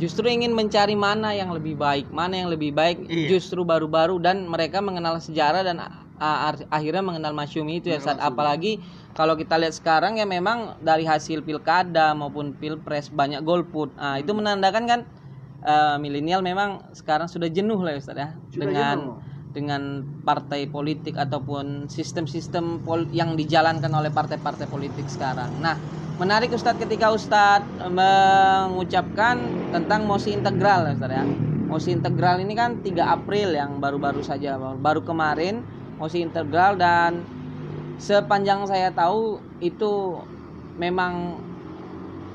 justru 0.00 0.30
ingin 0.30 0.56
mencari 0.56 0.96
mana 0.96 1.36
yang 1.36 1.52
lebih 1.52 1.76
baik, 1.76 2.08
mana 2.14 2.38
yang 2.38 2.48
lebih 2.48 2.72
baik 2.72 3.04
iya. 3.10 3.28
justru 3.34 3.66
baru-baru 3.66 4.16
dan 4.22 4.48
mereka 4.48 4.80
mengenal 4.80 5.20
sejarah 5.20 5.66
dan 5.66 5.82
uh, 6.18 6.54
akhirnya 6.70 7.02
mengenal 7.02 7.32
Masyumi 7.32 7.80
itu 7.80 7.88
ya 7.88 8.02
saat 8.02 8.18
apalagi 8.18 8.82
kalau 9.18 9.34
kita 9.34 9.58
lihat 9.58 9.74
sekarang 9.74 10.22
ya 10.22 10.26
memang 10.28 10.78
dari 10.78 11.02
hasil 11.02 11.42
pilkada 11.42 12.14
maupun 12.14 12.54
pilpres 12.54 13.10
banyak 13.10 13.42
golput. 13.42 13.90
Nah, 13.98 14.14
hmm. 14.14 14.22
itu 14.22 14.30
menandakan 14.30 14.84
kan 14.86 15.00
uh, 15.66 15.96
milenial 15.98 16.38
memang 16.38 16.86
sekarang 16.94 17.26
sudah 17.26 17.50
jenuh 17.50 17.82
lah 17.82 17.96
ya 17.96 17.98
Ustaz 17.98 18.14
ya. 18.14 18.28
Sudah 18.54 18.66
dengan 18.70 18.96
jenuh. 18.98 19.18
dengan 19.50 19.82
partai 20.22 20.70
politik 20.70 21.18
ataupun 21.18 21.90
sistem-sistem 21.90 22.84
yang 23.10 23.34
dijalankan 23.34 23.90
oleh 23.90 24.14
partai-partai 24.14 24.70
politik 24.70 25.10
sekarang. 25.10 25.50
Nah 25.58 25.74
menarik 26.22 26.54
Ustadz 26.54 26.78
ketika 26.78 27.10
Ustadz 27.10 27.66
mengucapkan 27.90 29.38
tentang 29.74 30.06
mosi 30.06 30.30
integral 30.30 30.94
Ustadz 30.94 31.18
ya. 31.18 31.26
Mosi 31.68 31.92
integral 31.92 32.40
ini 32.40 32.56
kan 32.56 32.80
3 32.80 32.96
April 33.02 33.52
yang 33.52 33.76
baru-baru 33.76 34.24
saja 34.24 34.56
baru 34.56 35.04
kemarin 35.04 35.60
mosi 35.98 36.22
integral 36.22 36.78
dan 36.78 37.26
sepanjang 37.98 38.64
saya 38.70 38.94
tahu 38.94 39.42
itu 39.58 40.22
memang 40.78 41.42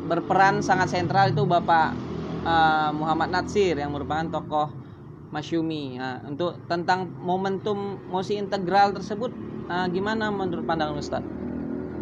berperan 0.04 0.60
sangat 0.60 0.92
sentral 0.92 1.32
itu 1.32 1.48
Bapak 1.48 1.96
uh, 2.44 2.92
Muhammad 2.92 3.32
Natsir 3.32 3.80
yang 3.80 3.96
merupakan 3.96 4.28
tokoh 4.28 4.68
Masyumi. 5.34 5.98
Nah, 5.98 6.22
untuk 6.30 6.62
tentang 6.70 7.10
momentum 7.10 7.98
mosi 8.12 8.38
integral 8.38 8.94
tersebut 8.94 9.34
uh, 9.66 9.90
gimana 9.90 10.30
menurut 10.30 10.62
pandangan 10.68 11.00
Ustaz? 11.00 11.24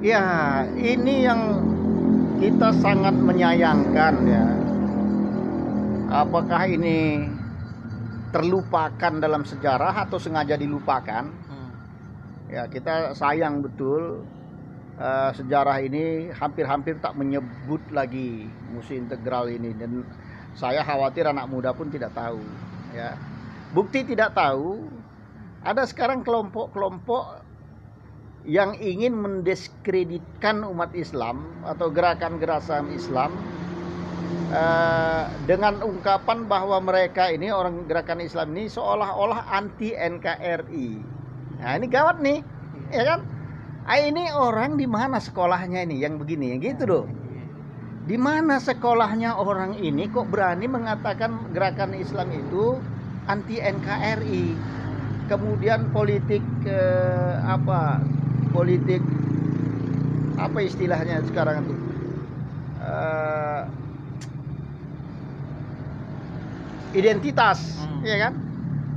Ya, 0.02 0.66
ini 0.76 1.24
yang 1.24 1.62
kita 2.42 2.74
sangat 2.82 3.14
menyayangkan 3.14 4.14
ya. 4.26 4.46
Apakah 6.12 6.68
ini 6.68 7.24
terlupakan 8.36 9.14
dalam 9.22 9.46
sejarah 9.48 10.10
atau 10.10 10.18
sengaja 10.20 10.58
dilupakan? 10.58 11.51
Ya 12.52 12.68
kita 12.68 13.16
sayang 13.16 13.64
betul 13.64 14.28
uh, 15.00 15.32
sejarah 15.32 15.80
ini 15.80 16.30
hampir-hampir 16.36 17.00
tak 17.00 17.16
menyebut 17.16 17.80
lagi 17.96 18.46
musim 18.76 19.08
integral 19.08 19.48
ini 19.48 19.72
dan 19.80 20.04
saya 20.54 20.84
khawatir 20.84 21.24
anak 21.24 21.48
muda 21.48 21.72
pun 21.72 21.88
tidak 21.88 22.12
tahu 22.12 22.44
ya 22.92 23.16
bukti 23.72 24.04
tidak 24.04 24.36
tahu 24.36 24.84
ada 25.64 25.88
sekarang 25.88 26.28
kelompok-kelompok 26.28 27.42
yang 28.44 28.74
ingin 28.82 29.14
mendiskreditkan 29.14 30.66
umat 30.66 30.92
Islam 30.98 31.46
atau 31.62 31.94
gerakan-gerakan 31.94 32.90
Islam 32.90 33.30
uh, 34.50 35.30
dengan 35.46 35.86
ungkapan 35.86 36.50
bahwa 36.50 36.82
mereka 36.82 37.30
ini 37.30 37.54
orang 37.54 37.86
gerakan 37.86 38.26
Islam 38.26 38.58
ini 38.58 38.66
seolah-olah 38.66 39.46
anti 39.54 39.94
NKRI. 39.94 41.11
Nah 41.62 41.78
ini 41.78 41.88
gawat 41.88 42.18
nih, 42.26 42.42
ya 42.90 43.04
kan? 43.06 43.20
Ah, 43.86 44.02
ini 44.02 44.34
orang 44.34 44.82
di 44.82 44.90
mana 44.90 45.22
sekolahnya 45.22 45.86
ini 45.86 46.02
yang 46.02 46.18
begini, 46.18 46.58
yang 46.58 46.60
gitu 46.62 46.84
loh. 46.90 47.06
Di 48.10 48.18
mana 48.18 48.58
sekolahnya 48.58 49.38
orang 49.38 49.78
ini 49.78 50.10
kok 50.10 50.26
berani 50.34 50.66
mengatakan 50.66 51.54
gerakan 51.54 51.94
Islam 51.94 52.34
itu 52.34 52.82
anti 53.30 53.62
NKRI? 53.62 54.58
Kemudian 55.30 55.94
politik 55.94 56.42
eh, 56.66 57.36
apa? 57.46 58.02
Politik 58.52 59.06
apa 60.42 60.66
istilahnya 60.66 61.22
sekarang 61.30 61.62
itu? 61.62 61.76
Uh, 62.82 63.62
identitas, 66.98 67.78
hmm. 67.78 68.02
ya 68.02 68.18
kan? 68.28 68.34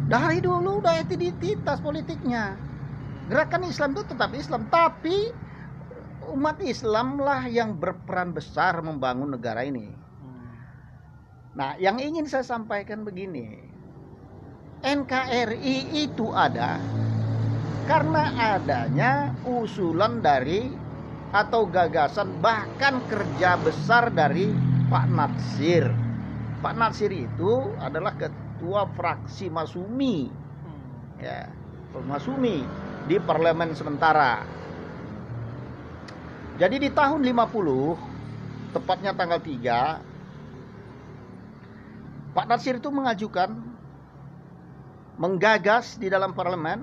Dari 0.04 0.38
dulu 0.44 0.84
udah 0.84 1.00
identitas 1.00 1.80
politiknya. 1.80 2.60
Gerakan 3.32 3.64
Islam 3.64 3.96
itu 3.96 4.04
tetap 4.04 4.36
Islam 4.36 4.68
tapi 4.68 5.32
umat 6.28 6.60
Islam 6.60 7.16
lah 7.20 7.48
yang 7.48 7.80
berperan 7.80 8.36
besar 8.36 8.84
membangun 8.84 9.32
negara 9.32 9.64
ini. 9.64 9.88
Nah 11.56 11.80
yang 11.80 11.96
ingin 11.96 12.28
saya 12.28 12.44
sampaikan 12.44 13.00
begini. 13.00 13.72
NKRI 14.84 16.04
itu 16.04 16.28
ada 16.36 16.76
karena 17.88 18.28
adanya 18.60 19.32
usulan 19.48 20.20
dari 20.20 20.68
atau 21.32 21.64
gagasan 21.64 22.28
bahkan 22.44 23.00
kerja 23.08 23.56
besar 23.56 24.12
dari 24.12 24.52
Pak 24.92 25.08
Natsir. 25.08 25.88
Pak 26.60 26.76
Natsir 26.76 27.08
itu 27.08 27.72
adalah 27.80 28.12
ketua 28.64 28.88
fraksi 28.96 29.52
Masumi. 29.52 30.32
Ya, 31.20 31.52
Masumi 32.08 32.64
di 33.04 33.20
parlemen 33.20 33.76
sementara. 33.76 34.40
Jadi 36.56 36.88
di 36.88 36.88
tahun 36.88 37.20
50, 37.20 37.92
tepatnya 38.72 39.12
tanggal 39.12 39.36
3, 39.36 40.00
Pak 42.32 42.46
Nasir 42.48 42.80
itu 42.80 42.88
mengajukan 42.88 43.52
menggagas 45.20 46.00
di 46.00 46.08
dalam 46.08 46.32
parlemen 46.32 46.80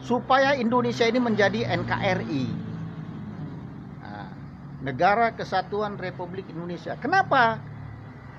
supaya 0.00 0.56
Indonesia 0.56 1.04
ini 1.04 1.20
menjadi 1.20 1.68
NKRI. 1.76 2.46
Nah, 4.00 4.32
negara 4.80 5.36
Kesatuan 5.36 6.00
Republik 6.00 6.48
Indonesia. 6.48 6.96
Kenapa 6.96 7.60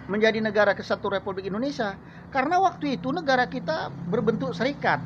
menjadi 0.08 0.40
negara 0.44 0.76
kesatuan 0.76 1.20
Republik 1.20 1.48
Indonesia? 1.48 1.96
Karena 2.34 2.58
waktu 2.58 2.98
itu 2.98 3.14
negara 3.14 3.46
kita 3.46 3.94
berbentuk 4.10 4.58
serikat 4.58 4.98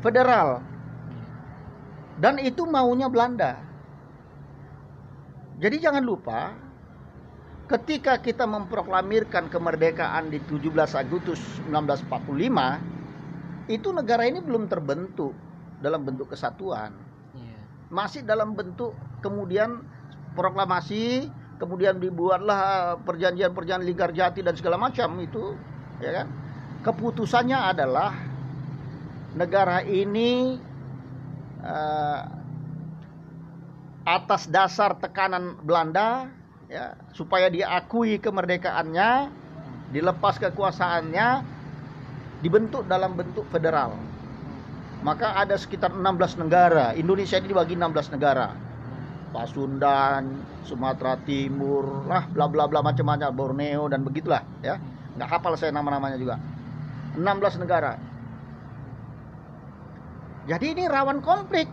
federal. 0.00 0.64
Dan 2.18 2.40
itu 2.40 2.66
maunya 2.66 3.06
Belanda. 3.06 3.60
Jadi 5.60 5.76
jangan 5.78 6.02
lupa 6.02 6.56
ketika 7.68 8.16
kita 8.16 8.48
memproklamirkan 8.48 9.52
kemerdekaan 9.52 10.32
di 10.32 10.40
17 10.40 10.72
Agustus 10.96 11.38
1945 11.68 13.68
itu 13.68 13.88
negara 13.92 14.24
ini 14.24 14.40
belum 14.40 14.72
terbentuk 14.72 15.36
dalam 15.84 16.00
bentuk 16.02 16.32
kesatuan. 16.32 16.96
Iya. 17.36 17.60
Masih 17.92 18.24
dalam 18.24 18.56
bentuk 18.56 18.96
kemudian 19.20 19.84
proklamasi, 20.32 21.28
kemudian 21.58 21.98
dibuatlah 21.98 22.96
perjanjian-perjanjian 23.02 23.84
Linggarjati 23.84 24.40
dan 24.46 24.54
segala 24.54 24.78
macam 24.78 25.18
itu, 25.18 25.58
ya 25.98 26.22
kan? 26.22 26.26
Keputusannya 26.86 27.58
adalah 27.58 28.14
negara 29.34 29.82
ini 29.82 30.56
uh, 31.60 32.22
atas 34.08 34.48
dasar 34.48 34.96
tekanan 34.96 35.58
Belanda 35.60 36.32
ya 36.70 36.96
supaya 37.12 37.52
diakui 37.52 38.16
kemerdekaannya 38.22 39.28
dilepas 39.92 40.40
kekuasaannya 40.40 41.44
dibentuk 42.40 42.86
dalam 42.86 43.18
bentuk 43.18 43.44
federal. 43.50 43.98
Maka 45.02 45.34
ada 45.38 45.54
sekitar 45.54 45.94
16 45.94 46.42
negara. 46.42 46.94
Indonesia 46.94 47.38
ini 47.38 47.50
dibagi 47.50 47.74
16 47.78 48.14
negara 48.18 48.67
Pasundan 49.30 50.40
Sumatera 50.64 51.20
Timur 51.22 52.08
lah 52.08 52.24
bla 52.28 52.48
bla 52.48 52.64
bla 52.64 52.80
macam-macam 52.80 53.30
Borneo 53.32 53.86
dan 53.88 54.02
begitulah 54.02 54.42
ya. 54.64 54.80
Nggak 55.18 55.28
hafal 55.28 55.54
saya 55.58 55.74
nama-namanya 55.74 56.16
juga. 56.16 56.36
16 57.18 57.62
negara. 57.62 57.98
Jadi 60.48 60.66
ini 60.72 60.84
rawan 60.88 61.20
konflik 61.20 61.68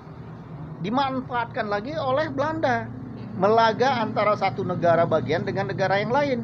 dimanfaatkan 0.84 1.72
lagi 1.72 1.96
oleh 1.96 2.28
Belanda. 2.28 2.91
Melaga 3.36 4.00
antara 4.04 4.36
satu 4.39 4.63
negara 4.63 5.04
bagian 5.04 5.44
dengan 5.44 5.72
negara 5.72 6.00
yang 6.00 6.12
lain. 6.12 6.39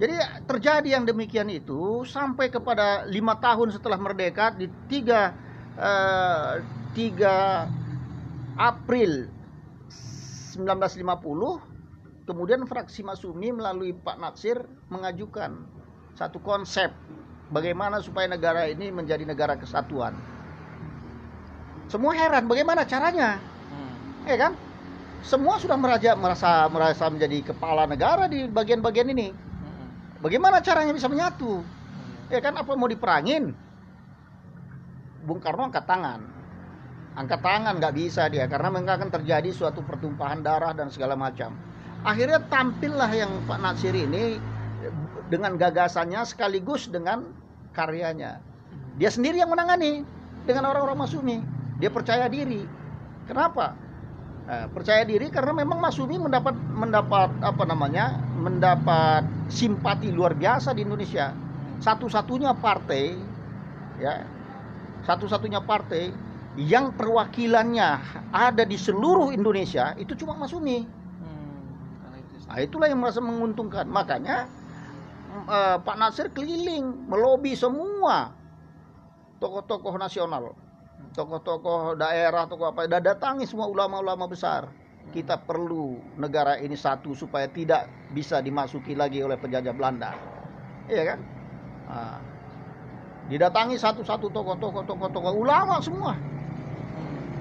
Jadi 0.00 0.16
terjadi 0.48 0.96
yang 0.96 1.04
demikian 1.04 1.52
itu 1.52 2.08
sampai 2.08 2.48
kepada 2.48 3.04
lima 3.04 3.36
tahun 3.36 3.68
setelah 3.68 4.00
merdeka 4.00 4.48
di 4.56 4.64
tiga 4.88 5.36
uh, 5.76 6.64
tiga 6.96 7.68
April 8.58 9.30
1950 10.56 12.26
kemudian 12.26 12.62
fraksi 12.66 13.02
Masumi 13.02 13.50
melalui 13.50 13.90
Pak 13.90 14.16
Natsir 14.18 14.62
mengajukan 14.90 15.66
satu 16.14 16.38
konsep 16.42 16.94
bagaimana 17.50 17.98
supaya 17.98 18.30
negara 18.30 18.70
ini 18.70 18.94
menjadi 18.94 19.26
negara 19.26 19.58
kesatuan. 19.58 20.14
Semua 21.90 22.14
heran 22.14 22.46
bagaimana 22.46 22.86
caranya. 22.86 23.42
Hmm. 23.70 24.26
Ya 24.30 24.38
kan? 24.38 24.52
Semua 25.26 25.58
sudah 25.58 25.76
meraja, 25.76 26.14
merasa 26.14 26.70
merasa 26.70 27.10
menjadi 27.10 27.52
kepala 27.52 27.84
negara 27.84 28.30
di 28.30 28.46
bagian-bagian 28.46 29.10
ini. 29.10 29.34
Hmm. 29.34 30.22
Bagaimana 30.22 30.62
caranya 30.62 30.94
bisa 30.94 31.10
menyatu? 31.10 31.66
Hmm. 31.66 32.30
Ya 32.30 32.38
kan 32.38 32.54
apa 32.54 32.78
mau 32.78 32.86
diperangin? 32.86 33.52
Bung 35.26 35.42
Karno 35.42 35.66
angkat 35.66 35.84
tangan. 35.84 36.39
Angkat 37.20 37.44
tangan 37.44 37.76
nggak 37.76 37.94
bisa 38.00 38.32
dia 38.32 38.48
karena 38.48 38.72
memang 38.72 38.96
akan 38.96 39.12
terjadi 39.12 39.52
suatu 39.52 39.84
pertumpahan 39.84 40.40
darah 40.40 40.72
dan 40.72 40.88
segala 40.88 41.12
macam. 41.12 41.52
Akhirnya 42.00 42.40
tampillah 42.48 43.12
yang 43.12 43.28
Pak 43.44 43.60
Natsir 43.60 43.92
ini 43.92 44.40
dengan 45.28 45.60
gagasannya 45.60 46.24
sekaligus 46.24 46.88
dengan 46.88 47.28
karyanya. 47.76 48.40
Dia 48.96 49.12
sendiri 49.12 49.36
yang 49.36 49.52
menangani 49.52 50.00
dengan 50.48 50.72
orang-orang 50.72 51.04
Masumi. 51.04 51.44
Dia 51.76 51.92
percaya 51.92 52.24
diri. 52.24 52.64
Kenapa? 53.28 53.76
Nah, 54.48 54.72
percaya 54.72 55.04
diri 55.04 55.28
karena 55.28 55.52
memang 55.60 55.76
Masumi 55.76 56.16
mendapat 56.16 56.56
mendapat 56.72 57.36
apa 57.44 57.64
namanya? 57.68 58.16
mendapat 58.40 59.28
simpati 59.52 60.08
luar 60.08 60.32
biasa 60.32 60.72
di 60.72 60.88
Indonesia. 60.88 61.36
Satu-satunya 61.84 62.56
partai 62.56 63.12
ya. 64.00 64.24
Satu-satunya 65.04 65.60
partai 65.60 66.29
yang 66.58 66.90
perwakilannya 66.98 67.90
ada 68.34 68.62
di 68.66 68.74
seluruh 68.74 69.30
Indonesia 69.30 69.94
itu 69.94 70.18
cuma 70.18 70.34
Masumi. 70.34 70.82
Nah, 72.50 72.58
itulah 72.58 72.90
yang 72.90 72.98
merasa 72.98 73.22
menguntungkan. 73.22 73.86
Makanya 73.86 74.50
eh, 75.46 75.76
Pak 75.78 75.96
Nasir 75.96 76.34
keliling 76.34 77.06
melobi 77.06 77.54
semua 77.54 78.34
tokoh-tokoh 79.38 79.94
nasional 79.94 80.50
tokoh-tokoh 81.14 81.98
daerah, 81.98 82.46
tokoh 82.46 82.70
apa, 82.70 82.86
dah 82.86 83.02
datangi 83.02 83.48
semua 83.48 83.66
ulama-ulama 83.66 84.30
besar. 84.30 84.68
Kita 85.10 85.42
perlu 85.42 85.98
negara 86.20 86.60
ini 86.60 86.78
satu 86.78 87.16
supaya 87.18 87.50
tidak 87.50 87.90
bisa 88.14 88.38
dimasuki 88.38 88.94
lagi 88.94 89.18
oleh 89.24 89.34
penjajah 89.34 89.74
Belanda. 89.74 90.14
Iya 90.86 91.02
kan? 91.14 91.18
Nah, 91.90 92.18
didatangi 93.26 93.74
satu-satu 93.74 94.30
tokoh-tokoh, 94.30 94.86
tokoh-tokoh 94.86 95.34
ulama 95.34 95.82
semua. 95.82 96.14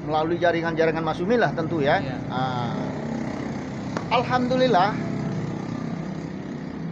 Melalui 0.08 0.40
jaringan-jaringan 0.40 1.04
Masumi 1.04 1.36
lah 1.36 1.52
tentu 1.52 1.84
ya. 1.84 2.00
Iya. 2.00 2.18
Nah, 2.32 2.88
Alhamdulillah 4.10 4.90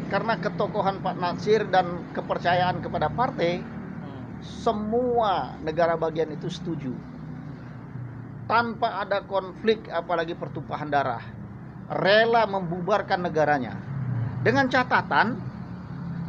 karena 0.08 0.40
ketokohan 0.40 1.04
Pak 1.04 1.16
Nasir 1.20 1.68
dan 1.68 2.00
kepercayaan 2.16 2.80
kepada 2.80 3.12
partai, 3.12 3.60
semua 4.64 5.56
negara 5.64 6.00
bagian 6.00 6.32
itu 6.32 6.48
setuju. 6.48 6.94
Tanpa 8.48 9.04
ada 9.04 9.20
konflik 9.28 9.92
apalagi 9.92 10.32
pertumpahan 10.32 10.88
darah 10.88 11.20
rela 11.92 12.44
membubarkan 12.48 13.28
negaranya. 13.28 13.76
Dengan 14.44 14.72
catatan 14.72 15.36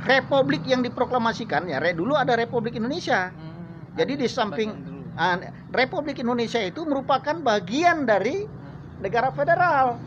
republik 0.03 0.67
yang 0.67 0.83
diproklamasikan 0.83 1.67
ya 1.71 1.79
dulu 1.95 2.15
ada 2.15 2.35
Republik 2.39 2.79
Indonesia. 2.79 3.31
Hmm, 3.31 3.95
jadi 3.95 4.19
di 4.19 4.27
samping 4.31 4.71
uh, 4.71 4.88
Republik 5.75 6.23
Indonesia 6.23 6.63
itu 6.63 6.87
merupakan 6.87 7.35
bagian 7.43 8.07
dari 8.07 8.47
negara 9.03 9.35
federal. 9.35 9.99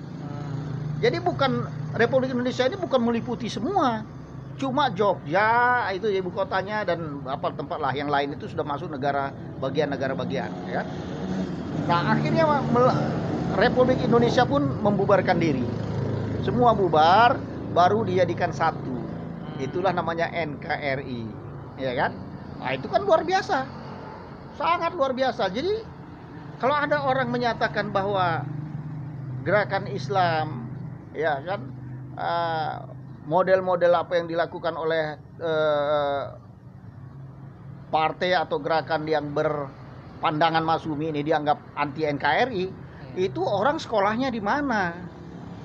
Jadi 1.03 1.19
bukan 1.19 1.67
Republik 1.99 2.31
Indonesia 2.31 2.63
ini 2.63 2.79
bukan 2.79 3.01
meliputi 3.03 3.51
semua. 3.51 4.07
Cuma 4.55 4.87
Jogja 4.93 5.89
itu 5.91 6.07
ibu 6.07 6.29
kotanya 6.31 6.85
dan 6.85 7.25
apa 7.27 7.51
tempat 7.51 7.81
lah 7.81 7.91
yang 7.91 8.07
lain 8.07 8.37
itu 8.37 8.47
sudah 8.47 8.63
masuk 8.63 8.93
negara 8.93 9.33
bagian 9.59 9.89
negara 9.91 10.13
bagian 10.15 10.53
ya. 10.69 10.85
Nah 11.89 12.13
akhirnya 12.15 12.45
Republik 13.57 13.99
Indonesia 14.05 14.47
pun 14.47 14.63
membubarkan 14.79 15.41
diri. 15.41 15.65
Semua 16.45 16.71
bubar 16.77 17.35
baru 17.73 18.05
dijadikan 18.05 18.53
satu. 18.53 19.01
Itulah 19.59 19.91
namanya 19.91 20.29
NKRI 20.31 21.21
ya 21.81 21.91
kan? 21.97 22.15
Nah 22.61 22.69
itu 22.77 22.85
kan 22.87 23.01
luar 23.01 23.25
biasa 23.25 23.80
sangat 24.61 24.91
luar 24.93 25.11
biasa. 25.17 25.49
Jadi 25.49 25.73
kalau 26.61 26.77
ada 26.77 27.01
orang 27.01 27.33
menyatakan 27.33 27.89
bahwa 27.89 28.45
gerakan 29.41 29.89
Islam 29.89 30.69
ya 31.17 31.41
kan 31.41 31.61
uh, 32.15 32.73
model-model 33.25 33.97
apa 33.97 34.21
yang 34.21 34.29
dilakukan 34.29 34.77
oleh 34.77 35.17
uh, 35.41 36.37
partai 37.89 38.37
atau 38.37 38.61
gerakan 38.61 39.09
yang 39.09 39.33
berpandangan 39.33 40.61
Masumi 40.61 41.09
ini 41.09 41.25
dianggap 41.25 41.57
anti 41.73 42.05
NKRI 42.05 42.65
hmm. 42.69 43.17
itu 43.17 43.41
orang 43.41 43.81
sekolahnya 43.81 44.29
di 44.29 44.39
mana? 44.39 44.93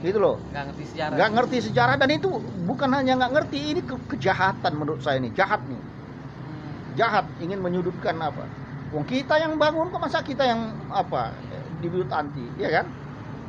Gitu 0.01 0.17
loh. 0.17 0.41
Nggak 0.53 0.73
ngerti 0.73 0.85
sejarah. 0.93 1.15
Nggak 1.15 1.31
ngerti 1.37 1.57
sejarah 1.71 1.97
dan 2.01 2.11
itu 2.13 2.29
bukan 2.65 2.91
hanya 2.97 3.13
nggak 3.21 3.33
ngerti 3.37 3.59
ini 3.77 3.81
ke 3.85 3.97
kejahatan 4.17 4.73
menurut 4.73 5.05
saya 5.05 5.21
ini. 5.21 5.29
Jahat 5.37 5.61
nih. 5.69 5.77
Hmm. 5.77 6.97
jahat 6.97 7.29
ingin 7.45 7.61
menyudutkan 7.61 8.17
apa 8.17 8.66
Wong 8.97 9.05
kita 9.05 9.37
yang 9.37 9.61
bangun 9.61 9.93
kok 9.93 10.01
masa 10.01 10.25
kita 10.25 10.49
yang 10.49 10.73
apa 10.89 11.37
dibiut 11.85 12.09
anti 12.09 12.49
ya 12.57 12.81
kan 12.81 12.89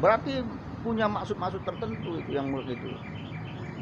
berarti 0.03 0.43
punya 0.83 1.07
maksud-maksud 1.07 1.63
tertentu 1.63 2.19
itu 2.19 2.35
yang 2.35 2.51
menurut 2.51 2.67
itu 2.67 2.91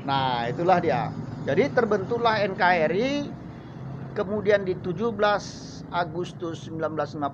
Nah, 0.06 0.46
itulah 0.46 0.78
dia. 0.78 1.10
Jadi 1.50 1.74
terbentuklah 1.74 2.38
NKRI 2.46 3.26
kemudian 4.14 4.62
di 4.62 4.78
17 4.78 5.18
Agustus 5.90 6.70
1950 6.70 7.26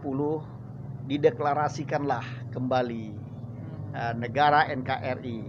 dideklarasikanlah 1.11 2.23
kembali 2.55 3.11
uh, 3.91 4.13
negara 4.15 4.71
NKRI. 4.71 5.39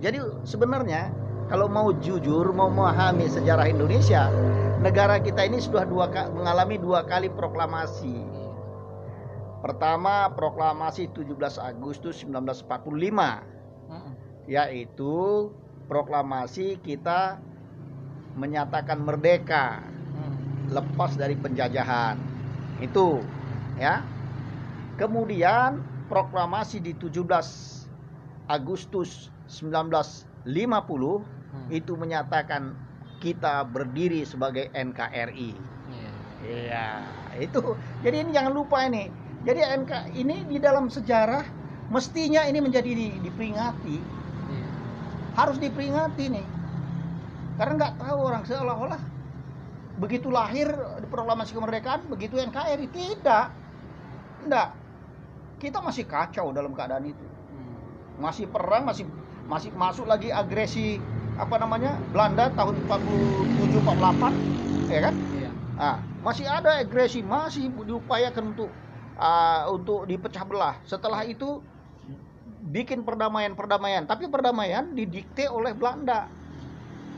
Jadi 0.00 0.18
sebenarnya 0.48 1.12
kalau 1.50 1.66
mau 1.66 1.90
jujur 1.90 2.54
mau 2.54 2.70
memahami 2.70 3.26
sejarah 3.26 3.66
Indonesia, 3.66 4.30
negara 4.78 5.18
kita 5.18 5.42
ini 5.50 5.58
sudah 5.58 5.82
dua 5.82 6.06
mengalami 6.30 6.78
dua 6.78 7.02
kali 7.02 7.26
proklamasi. 7.26 8.22
Pertama 9.60 10.30
proklamasi 10.32 11.10
17 11.12 11.36
Agustus 11.58 12.22
1945 12.22 13.50
yaitu 14.48 15.50
proklamasi 15.90 16.78
kita 16.80 17.42
menyatakan 18.38 19.02
merdeka 19.02 19.82
hmm. 19.82 20.70
lepas 20.74 21.14
dari 21.18 21.36
penjajahan 21.36 22.16
itu 22.82 23.20
ya 23.76 24.00
kemudian 24.96 25.82
proklamasi 26.08 26.80
di 26.80 26.96
17 26.96 27.22
Agustus 28.48 29.28
1950 29.46 31.39
hmm. 31.52 31.68
itu 31.74 31.92
menyatakan 31.94 32.74
kita 33.20 33.68
berdiri 33.68 34.24
sebagai 34.24 34.72
NKRI 34.72 35.52
iya. 36.40 37.04
Yeah. 37.36 37.44
itu. 37.44 37.76
Jadi 38.00 38.16
ini 38.26 38.30
jangan 38.32 38.52
lupa 38.56 38.80
ini. 38.88 39.12
Jadi 39.40 39.60
NK 39.60 39.92
ini 40.20 40.44
di 40.44 40.60
dalam 40.60 40.92
sejarah 40.92 41.44
mestinya 41.88 42.44
ini 42.44 42.60
menjadi 42.60 42.92
diperingati. 43.20 43.96
Harus 45.36 45.56
diperingati 45.56 46.24
nih. 46.28 46.46
Karena 47.56 47.72
nggak 47.76 47.94
tahu 48.00 48.18
orang 48.24 48.44
seolah-olah 48.44 49.00
begitu 50.00 50.32
lahir 50.32 50.72
di 50.96 51.06
proklamasi 51.12 51.52
kemerdekaan 51.52 52.08
begitu 52.08 52.40
NKRI 52.40 52.88
tidak. 52.88 53.52
Tidak. 54.44 54.68
Kita 55.60 55.78
masih 55.84 56.08
kacau 56.08 56.52
dalam 56.56 56.72
keadaan 56.72 57.04
itu. 57.04 57.26
Masih 58.20 58.48
perang 58.48 58.84
masih 58.88 59.08
masih 59.48 59.72
masuk 59.72 60.04
lagi 60.08 60.28
agresi 60.28 61.00
apa 61.40 61.56
namanya 61.56 61.96
Belanda 62.12 62.52
tahun 62.52 62.76
47 62.84 63.80
48 63.80 64.92
ya 64.92 65.00
kan 65.08 65.14
iya. 65.32 65.50
nah, 65.80 65.96
masih 66.20 66.44
ada 66.44 66.84
agresi 66.84 67.24
masih 67.24 67.72
diupayakan 67.72 68.52
untuk 68.52 68.70
uh, 69.16 69.72
untuk 69.72 70.04
dipecah 70.04 70.44
belah 70.44 70.76
setelah 70.84 71.24
itu 71.24 71.64
bikin 72.70 73.02
perdamaian-perdamaian, 73.02 74.04
tapi 74.04 74.28
perdamaian 74.28 74.92
didikte 74.92 75.48
oleh 75.48 75.72
Belanda. 75.72 76.28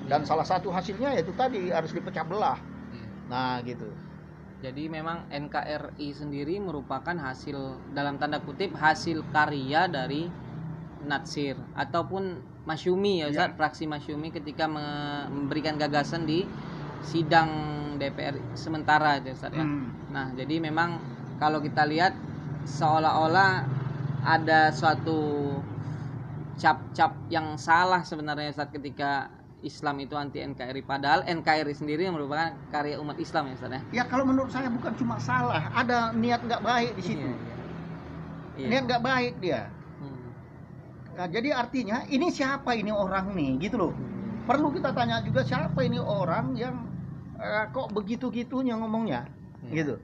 Dan 0.07 0.27
salah 0.27 0.43
satu 0.43 0.71
hasilnya 0.71 1.15
yaitu 1.15 1.31
tadi 1.35 1.71
harus 1.71 1.95
dipecah 1.95 2.27
belah. 2.27 2.59
Iya. 2.91 3.07
Nah, 3.31 3.55
gitu. 3.63 3.87
Jadi 4.63 4.87
memang 4.87 5.27
NKRI 5.31 6.09
sendiri 6.15 6.59
merupakan 6.63 7.15
hasil 7.15 7.79
dalam 7.95 8.19
tanda 8.19 8.39
kutip 8.43 8.75
hasil 8.79 9.27
karya 9.35 9.91
dari 9.91 10.31
Natsir 11.07 11.59
ataupun 11.75 12.53
Masyumi 12.63 13.27
ya 13.27 13.27
Ustaz, 13.27 13.51
ya. 13.51 13.57
fraksi 13.59 13.85
Masyumi 13.91 14.31
ketika 14.31 14.71
memberikan 14.71 15.75
gagasan 15.75 16.23
di 16.31 16.47
sidang 17.03 17.51
DPR 17.99 18.39
sementara 18.55 19.19
ya 19.19 19.35
Ustaz 19.35 19.51
ya. 19.51 19.67
Hmm. 19.67 19.91
Nah, 20.15 20.31
jadi 20.39 20.63
memang 20.63 21.03
kalau 21.43 21.59
kita 21.59 21.83
lihat 21.83 22.15
seolah-olah 22.63 23.67
ada 24.23 24.71
suatu 24.71 25.59
cap-cap 26.55 27.19
yang 27.27 27.59
salah 27.59 28.07
sebenarnya 28.07 28.55
saat 28.55 28.71
ketika 28.71 29.27
Islam 29.67 30.03
itu 30.03 30.15
anti 30.15 30.39
NKRI 30.43 30.83
padahal 30.87 31.27
NKRI 31.27 31.75
sendiri 31.75 32.07
yang 32.07 32.15
merupakan 32.19 32.55
karya 32.71 32.99
umat 33.03 33.19
Islam 33.19 33.51
ya 33.51 33.55
Ustaz 33.59 33.75
ya. 33.75 33.81
Ya 33.91 34.05
kalau 34.07 34.23
menurut 34.23 34.55
saya 34.55 34.71
bukan 34.71 34.95
cuma 34.95 35.19
salah, 35.19 35.67
ada 35.75 36.15
niat 36.15 36.47
nggak 36.47 36.63
baik 36.63 36.95
di 36.95 37.03
situ. 37.03 37.27
Iya, 37.27 37.39
iya. 38.59 38.69
Niat 38.71 38.83
nggak 38.87 39.03
baik 39.03 39.35
dia. 39.43 39.67
Hmm. 41.13 41.19
Nah, 41.21 41.27
jadi 41.29 41.53
artinya 41.53 42.09
ini 42.09 42.33
siapa 42.33 42.73
ini 42.73 42.89
orang 42.89 43.37
nih 43.37 43.69
gitu 43.69 43.77
loh. 43.77 43.93
Hmm. 43.93 44.49
Perlu 44.49 44.73
kita 44.73 44.91
tanya 44.97 45.21
juga 45.23 45.45
siapa 45.45 45.85
ini 45.85 46.01
orang 46.01 46.57
yang 46.57 46.89
uh, 47.39 47.69
kok 47.71 47.93
begitu-gitunya 47.93 48.75
ngomongnya 48.75 49.29
iya. 49.69 49.85
gitu. 49.85 49.95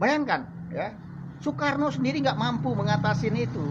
Bayangkan 0.00 0.48
ya 0.72 0.94
Soekarno 1.40 1.88
sendiri 1.88 2.20
nggak 2.20 2.36
mampu 2.36 2.72
mengatasi 2.76 3.32
itu. 3.32 3.64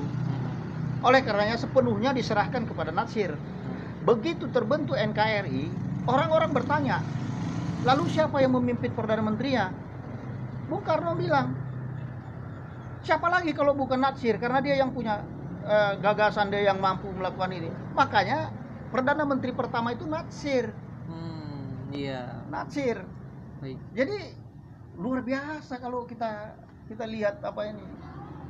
Oleh 1.00 1.24
karenanya 1.24 1.56
sepenuhnya 1.56 2.12
diserahkan 2.12 2.67
kepada 2.67 2.91
Natsir. 2.91 3.32
Begitu 4.04 4.52
terbentuk 4.52 5.00
NKRI, 5.00 5.69
orang-orang 6.10 6.52
bertanya, 6.52 7.00
lalu 7.88 8.10
siapa 8.12 8.41
yang 8.43 8.58
memimpin 8.58 8.91
Perdana 8.91 9.24
Menteri 9.24 9.56
ya? 9.56 9.72
Bung 10.67 10.84
Karno 10.84 11.15
bilang, 11.15 11.56
siapa 13.06 13.32
lagi 13.32 13.56
kalau 13.56 13.78
bukan 13.78 14.02
Natsir? 14.02 14.41
Karena 14.41 14.60
dia 14.60 14.76
yang 14.76 14.91
punya 14.91 15.24
uh, 15.65 15.93
gagasan, 16.00 16.52
dia 16.52 16.72
yang 16.72 16.80
mampu 16.80 17.10
melakukan 17.12 17.52
ini. 17.52 17.69
Makanya 17.95 18.52
Perdana 18.89 19.22
Menteri 19.22 19.54
pertama 19.54 19.93
itu 19.93 20.10
Natsir. 20.10 20.74
Hmm, 21.06 21.93
iya. 21.93 22.41
Natsir. 22.50 23.06
Baik. 23.62 23.78
Jadi 23.93 24.17
luar 25.00 25.24
biasa 25.24 25.80
kalau 25.80 26.04
kita 26.04 26.60
kita 26.91 27.08
lihat 27.08 27.39
apa 27.39 27.62
ini 27.72 27.86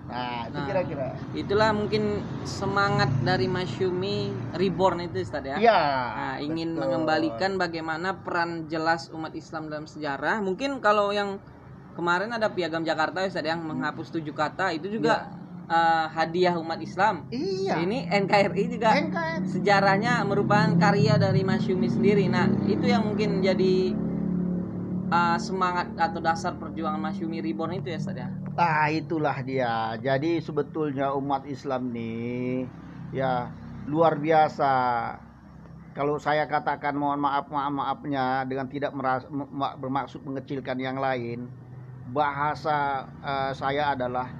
nah 0.10 0.50
itu 0.50 0.58
nah, 0.58 0.66
kira-kira 0.66 1.08
itulah 1.38 1.70
mungkin 1.70 2.26
semangat 2.42 3.14
dari 3.22 3.46
Masyumi 3.46 4.34
reborn 4.58 5.06
itu 5.06 5.22
Ustaz 5.22 5.46
ya 5.46 5.62
ya 5.62 5.82
nah, 6.10 6.38
ingin 6.42 6.74
betul. 6.74 6.82
mengembalikan 6.82 7.62
bagaimana 7.62 8.18
peran 8.26 8.66
jelas 8.66 9.14
umat 9.14 9.38
Islam 9.38 9.70
dalam 9.70 9.86
sejarah 9.86 10.42
mungkin 10.42 10.82
kalau 10.82 11.14
yang 11.14 11.38
kemarin 11.94 12.34
ada 12.34 12.50
piagam 12.50 12.82
Jakarta 12.82 13.22
Ustaz 13.22 13.46
yang 13.46 13.62
menghapus 13.62 14.10
tujuh 14.10 14.34
kata 14.34 14.74
itu 14.74 14.90
juga 14.90 15.30
ya. 15.30 15.39
Uh, 15.70 16.10
hadiah 16.10 16.58
umat 16.58 16.82
Islam. 16.82 17.30
Iya. 17.30 17.86
Ini 17.86 18.10
NKRI 18.10 18.64
juga 18.74 18.90
NKRI. 18.90 19.46
sejarahnya 19.54 20.26
merupakan 20.26 20.74
karya 20.82 21.22
dari 21.22 21.46
Masyumi 21.46 21.86
sendiri. 21.86 22.26
Nah, 22.26 22.50
itu 22.66 22.90
yang 22.90 23.06
mungkin 23.06 23.46
jadi 23.46 23.94
uh, 25.10 25.38
semangat 25.42 25.94
atau 25.98 26.22
dasar 26.22 26.56
perjuangan 26.56 27.02
Masyumi 27.02 27.42
Reborn 27.42 27.82
itu 27.82 27.92
ya 27.92 27.98
Ustaz 28.00 28.18
ya? 28.18 28.30
Nah 28.56 28.88
itulah 28.92 29.38
dia. 29.42 29.98
Jadi 30.00 30.40
sebetulnya 30.40 31.14
umat 31.18 31.46
Islam 31.50 31.92
nih 31.94 32.66
ya 33.14 33.50
luar 33.90 34.18
biasa. 34.18 34.72
Kalau 35.98 36.16
saya 36.22 36.46
katakan 36.48 36.96
mohon 36.96 37.20
maaf 37.20 37.50
maaf 37.52 37.74
maafnya 37.74 38.46
dengan 38.48 38.70
tidak 38.72 38.94
meras, 38.96 39.26
bermaksud 39.82 40.24
mengecilkan 40.24 40.80
yang 40.80 40.96
lain, 41.02 41.50
bahasa 42.14 43.10
uh, 43.20 43.52
saya 43.52 43.98
adalah 43.98 44.32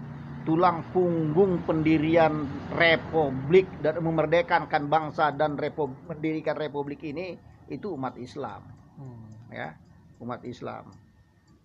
tulang 0.44 0.84
punggung 0.96 1.64
pendirian 1.64 2.48
republik 2.76 3.68
dan 3.84 4.00
memerdekakan 4.00 4.88
bangsa 4.88 5.32
dan 5.36 5.60
republik, 5.60 6.00
mendirikan 6.08 6.56
republik 6.56 7.00
ini 7.04 7.36
itu 7.70 7.94
umat 7.96 8.16
Islam. 8.20 8.64
Hmm. 9.00 9.30
Ya 9.52 9.76
umat 10.20 10.44
Islam. 10.44 10.92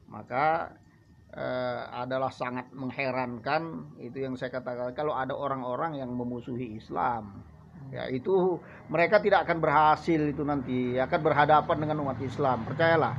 Maka 0.07 0.71
eh, 1.35 1.83
adalah 1.91 2.31
sangat 2.31 2.71
mengherankan 2.71 3.95
itu 3.99 4.23
yang 4.23 4.39
saya 4.39 4.55
katakan 4.55 4.95
kalau 4.95 5.15
ada 5.17 5.35
orang-orang 5.35 5.99
yang 5.99 6.15
memusuhi 6.15 6.79
Islam 6.79 7.45
Ya, 7.93 8.09
itu 8.09 8.59
mereka 8.89 9.21
tidak 9.21 9.45
akan 9.45 9.59
berhasil 9.61 10.19
itu 10.19 10.43
nanti, 10.43 10.97
akan 10.97 11.21
berhadapan 11.21 11.77
dengan 11.79 11.97
umat 12.07 12.19
Islam. 12.23 12.65
Percayalah. 12.65 13.15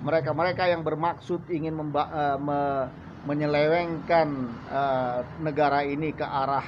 Mereka-mereka 0.00 0.64
yang 0.66 0.80
bermaksud 0.80 1.44
ingin 1.52 1.76
memba, 1.76 2.08
uh, 2.08 2.38
me, 2.40 2.58
menyelewengkan 3.28 4.28
uh, 4.72 5.20
negara 5.44 5.84
ini 5.84 6.16
ke 6.16 6.24
arah 6.24 6.66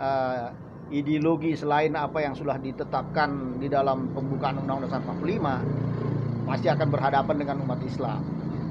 uh, 0.00 0.48
ideologi 0.90 1.54
selain 1.54 1.92
apa 1.94 2.24
yang 2.24 2.34
sudah 2.34 2.56
ditetapkan 2.56 3.60
di 3.60 3.68
dalam 3.68 4.10
pembukaan 4.16 4.58
Undang-Undang 4.64 5.04
45 5.06 6.48
pasti 6.48 6.66
akan 6.66 6.88
berhadapan 6.90 7.36
dengan 7.38 7.56
umat 7.62 7.80
Islam. 7.86 8.20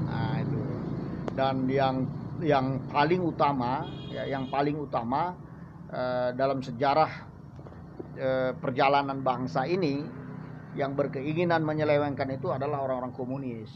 Nah, 0.10 0.36
itu. 0.42 0.60
Dan 1.38 1.70
yang 1.70 1.96
yang 2.40 2.80
paling 2.92 3.20
utama 3.24 3.84
ya 4.12 4.24
yang 4.28 4.48
paling 4.52 4.76
utama 4.80 5.36
uh, 5.92 6.34
dalam 6.36 6.60
sejarah 6.60 7.12
uh, 8.20 8.52
perjalanan 8.58 9.22
bangsa 9.22 9.64
ini 9.70 10.02
yang 10.74 10.98
berkeinginan 10.98 11.62
menyelewengkan 11.62 12.30
itu 12.36 12.52
adalah 12.52 12.84
orang-orang 12.84 13.14
komunis. 13.16 13.72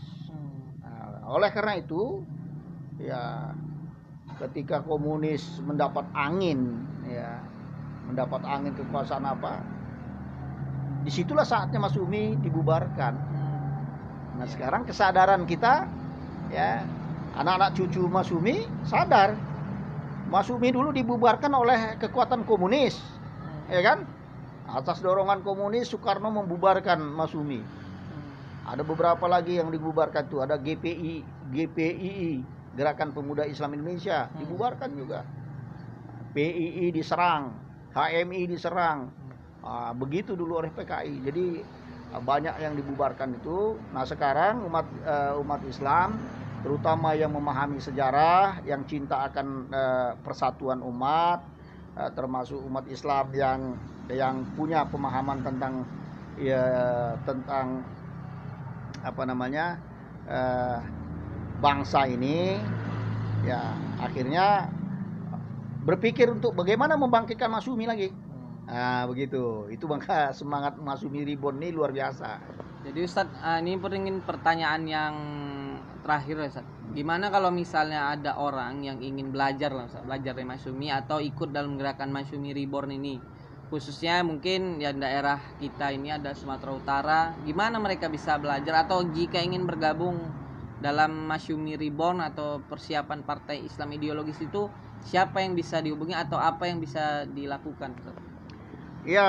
Nah, 0.84 1.26
oleh 1.32 1.50
karena 1.50 1.80
itu 1.80 2.22
ya 3.02 3.54
ketika 4.42 4.82
komunis 4.84 5.62
mendapat 5.64 6.06
angin 6.14 6.84
ya 7.08 7.40
mendapat 8.10 8.42
angin 8.44 8.74
kekuasaan 8.76 9.24
apa 9.24 9.62
di 11.04 11.12
situlah 11.12 11.44
saatnya 11.44 11.84
Mas 11.84 12.00
Umi 12.00 12.40
dibubarkan. 12.40 13.14
Nah 14.40 14.48
sekarang 14.48 14.88
kesadaran 14.88 15.44
kita 15.44 15.84
ya 16.48 16.80
anak-anak 17.36 17.76
cucu 17.76 18.08
Mas 18.08 18.32
Umi 18.32 18.64
sadar. 18.88 19.36
Mas 20.32 20.48
Umi 20.48 20.72
dulu 20.72 20.96
dibubarkan 20.96 21.52
oleh 21.52 22.00
kekuatan 22.00 22.48
komunis 22.48 22.96
ya 23.68 23.84
kan? 23.84 24.08
Atas 24.64 25.04
dorongan 25.04 25.44
komunis 25.44 25.92
Soekarno 25.92 26.32
membubarkan 26.32 27.04
Mas 27.04 27.36
Umi. 27.36 27.60
Ada 28.64 28.82
beberapa 28.88 29.28
lagi 29.28 29.60
yang 29.60 29.68
dibubarkan 29.76 30.32
tuh 30.32 30.40
ada 30.48 30.56
GPI 30.56 31.20
GPII 31.52 32.63
Gerakan 32.74 33.14
Pemuda 33.14 33.46
Islam 33.46 33.78
Indonesia 33.78 34.28
hmm. 34.30 34.38
dibubarkan 34.42 34.90
juga. 34.98 35.22
PII 36.34 36.90
diserang, 36.90 37.54
HMI 37.94 38.50
diserang. 38.50 39.14
Nah, 39.62 39.94
begitu 39.94 40.34
dulu 40.34 40.66
oleh 40.66 40.74
PKI. 40.74 41.22
Jadi 41.30 41.46
ah, 42.10 42.20
banyak 42.20 42.58
yang 42.58 42.74
dibubarkan 42.74 43.38
itu. 43.38 43.78
Nah 43.94 44.04
sekarang 44.04 44.66
umat 44.66 44.90
uh, 45.06 45.38
umat 45.46 45.62
Islam, 45.70 46.18
terutama 46.66 47.14
yang 47.14 47.32
memahami 47.32 47.78
sejarah, 47.78 48.66
yang 48.66 48.82
cinta 48.90 49.30
akan 49.30 49.70
uh, 49.70 50.12
persatuan 50.26 50.82
umat, 50.82 51.46
uh, 51.96 52.10
termasuk 52.18 52.58
umat 52.66 52.90
Islam 52.90 53.30
yang 53.32 53.60
yang 54.10 54.44
punya 54.58 54.84
pemahaman 54.90 55.46
tentang 55.46 55.86
ya 56.36 56.66
tentang 57.24 57.86
apa 59.06 59.24
namanya 59.24 59.78
uh, 60.28 61.03
bangsa 61.64 62.04
ini 62.12 62.60
ya 63.48 63.72
akhirnya 64.04 64.68
berpikir 65.88 66.28
untuk 66.28 66.52
bagaimana 66.60 67.00
membangkitkan 67.00 67.48
Masumi 67.48 67.88
lagi. 67.88 68.12
Nah, 68.68 69.08
begitu. 69.08 69.68
Itu 69.72 69.88
maka 69.88 70.32
semangat 70.40 70.76
Masumi 70.80 71.24
Ribon 71.24 71.60
ini 71.64 71.72
luar 71.72 71.96
biasa. 71.96 72.40
Jadi 72.84 73.00
Ustadz, 73.00 73.40
ah, 73.40 73.64
ini 73.64 73.80
ingin 73.80 74.20
pertanyaan 74.28 74.84
yang 74.84 75.16
terakhir 76.04 76.52
Ustadz. 76.52 76.72
Gimana 76.92 77.32
kalau 77.32 77.48
misalnya 77.48 78.12
ada 78.12 78.36
orang 78.36 78.84
yang 78.84 79.00
ingin 79.00 79.32
belajar 79.32 79.72
lah 79.72 79.88
Ustadz, 79.88 80.08
belajar 80.08 80.36
dari 80.36 80.48
Masumi 80.48 80.92
atau 80.92 81.24
ikut 81.24 81.52
dalam 81.56 81.80
gerakan 81.80 82.12
Masumi 82.12 82.52
Reborn 82.52 82.92
ini? 82.96 83.16
Khususnya 83.72 84.22
mungkin 84.22 84.78
ya 84.78 84.94
daerah 84.94 85.40
kita 85.58 85.96
ini 85.96 86.14
ada 86.14 86.36
Sumatera 86.36 86.72
Utara. 86.76 87.20
Gimana 87.42 87.80
mereka 87.80 88.06
bisa 88.12 88.38
belajar 88.38 88.86
atau 88.86 89.02
jika 89.02 89.42
ingin 89.42 89.66
bergabung 89.66 90.43
dalam 90.84 91.32
Masyumi 91.32 91.80
Reborn 91.80 92.20
atau 92.20 92.60
persiapan 92.60 93.24
partai 93.24 93.64
Islam 93.64 93.96
ideologis 93.96 94.44
itu 94.44 94.68
siapa 95.00 95.40
yang 95.40 95.56
bisa 95.56 95.80
dihubungi 95.80 96.12
atau 96.12 96.36
apa 96.36 96.68
yang 96.68 96.84
bisa 96.84 97.24
dilakukan? 97.32 97.96
Ya 99.08 99.28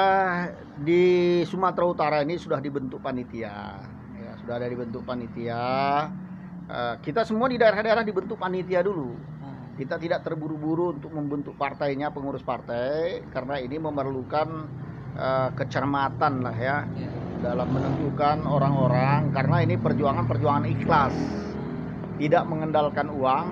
di 0.82 1.42
Sumatera 1.46 1.86
Utara 1.86 2.18
ini 2.26 2.34
sudah 2.38 2.58
dibentuk 2.58 2.98
panitia, 2.98 3.78
ya 4.18 4.30
sudah 4.42 4.58
ada 4.58 4.66
dibentuk 4.66 5.06
panitia. 5.06 5.62
Uh, 6.64 6.94
kita 6.98 7.22
semua 7.22 7.46
di 7.46 7.58
daerah-daerah 7.58 8.02
dibentuk 8.02 8.38
panitia 8.38 8.82
dulu. 8.82 9.14
Hmm. 9.14 9.78
Kita 9.78 9.98
tidak 9.98 10.26
terburu-buru 10.26 10.98
untuk 10.98 11.14
membentuk 11.14 11.54
partainya 11.54 12.10
pengurus 12.10 12.42
partai 12.42 13.22
karena 13.30 13.62
ini 13.62 13.78
memerlukan 13.78 14.48
uh, 15.18 15.50
kecermatan 15.54 16.42
lah 16.42 16.56
ya. 16.58 16.76
Yeah 16.98 17.23
dalam 17.44 17.68
menentukan 17.68 18.48
orang-orang 18.48 19.28
karena 19.36 19.56
ini 19.60 19.76
perjuangan-perjuangan 19.76 20.64
ikhlas. 20.64 21.12
Tidak 22.16 22.44
mengandalkan 22.48 23.12
uang 23.12 23.46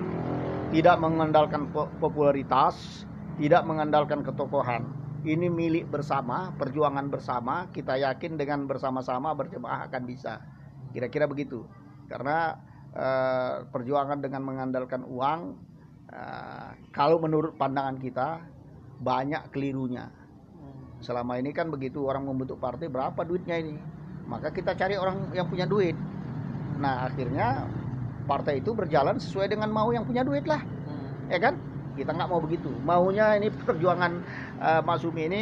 tidak 0.73 0.97
mengandalkan 0.97 1.69
popularitas 2.01 3.05
tidak 3.37 3.61
mengandalkan 3.69 4.25
ketokohan. 4.25 4.89
Ini 5.23 5.47
milik 5.47 5.87
bersama 5.87 6.51
perjuangan 6.57 7.07
bersama 7.07 7.69
kita 7.69 7.95
yakin 7.95 8.35
dengan 8.35 8.65
bersama-sama 8.65 9.31
berjemaah 9.37 9.87
akan 9.87 10.03
bisa. 10.03 10.41
Kira-kira 10.91 11.29
begitu. 11.29 11.63
Karena 12.09 12.57
eh, 12.91 13.63
perjuangan 13.69 14.19
dengan 14.19 14.41
mengandalkan 14.43 15.05
uang 15.05 15.39
eh, 16.09 16.69
kalau 16.91 17.21
menurut 17.21 17.55
pandangan 17.55 18.01
kita 18.01 18.41
banyak 18.99 19.53
kelirunya 19.53 20.22
selama 21.03 21.35
ini 21.35 21.51
kan 21.51 21.67
begitu 21.67 22.07
orang 22.07 22.23
membentuk 22.23 22.57
partai 22.57 22.87
berapa 22.87 23.19
duitnya 23.27 23.59
ini? 23.59 23.75
Maka 24.23 24.55
kita 24.55 24.71
cari 24.73 24.95
orang 24.95 25.35
yang 25.35 25.51
punya 25.51 25.67
duit. 25.67 25.99
Nah 26.79 27.11
akhirnya 27.11 27.67
partai 28.23 28.63
itu 28.63 28.71
berjalan 28.71 29.19
sesuai 29.19 29.51
dengan 29.51 29.67
mau 29.67 29.91
yang 29.91 30.07
punya 30.07 30.23
duit 30.23 30.47
lah. 30.47 30.63
Hmm. 30.63 31.27
ya 31.27 31.37
kan? 31.43 31.59
Kita 31.93 32.15
nggak 32.15 32.29
mau 32.31 32.39
begitu. 32.39 32.71
Maunya 32.87 33.35
ini 33.35 33.51
perjuangan 33.67 34.23
uh, 34.63 34.81
Mas 34.81 35.03
Umi 35.03 35.27
ini 35.27 35.41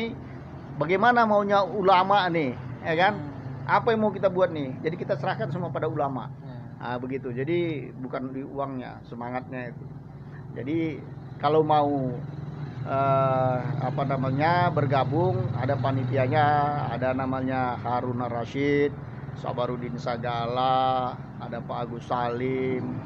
bagaimana 0.81 1.23
maunya 1.29 1.61
ulama 1.61 2.25
nih? 2.27 2.57
Ya 2.81 2.97
kan? 2.97 3.13
Hmm. 3.21 3.29
apa 3.69 3.93
yang 3.93 4.01
mau 4.01 4.11
kita 4.11 4.27
buat 4.33 4.49
nih? 4.49 4.73
Jadi 4.81 4.95
kita 4.97 5.13
serahkan 5.21 5.53
semua 5.53 5.69
pada 5.69 5.85
ulama. 5.85 6.33
Hmm. 6.41 6.81
nah, 6.81 6.97
begitu. 6.97 7.29
Jadi 7.29 7.93
bukan 8.01 8.33
di 8.33 8.41
uangnya 8.41 8.97
semangatnya 9.05 9.69
itu. 9.69 9.85
Jadi 10.57 10.77
kalau 11.37 11.61
mau 11.63 12.11
uh, 12.85 13.57
apa 13.81 14.03
namanya 14.05 14.69
bergabung 14.73 15.37
ada 15.57 15.77
panitianya 15.77 16.45
ada 16.93 17.13
namanya 17.13 17.77
Haruna 17.81 18.27
Rashid 18.31 18.93
Sabarudin 19.37 19.97
Sagala 19.97 21.15
ada 21.41 21.57
Pak 21.61 21.77
Agus 21.87 22.05
Salim 22.09 22.97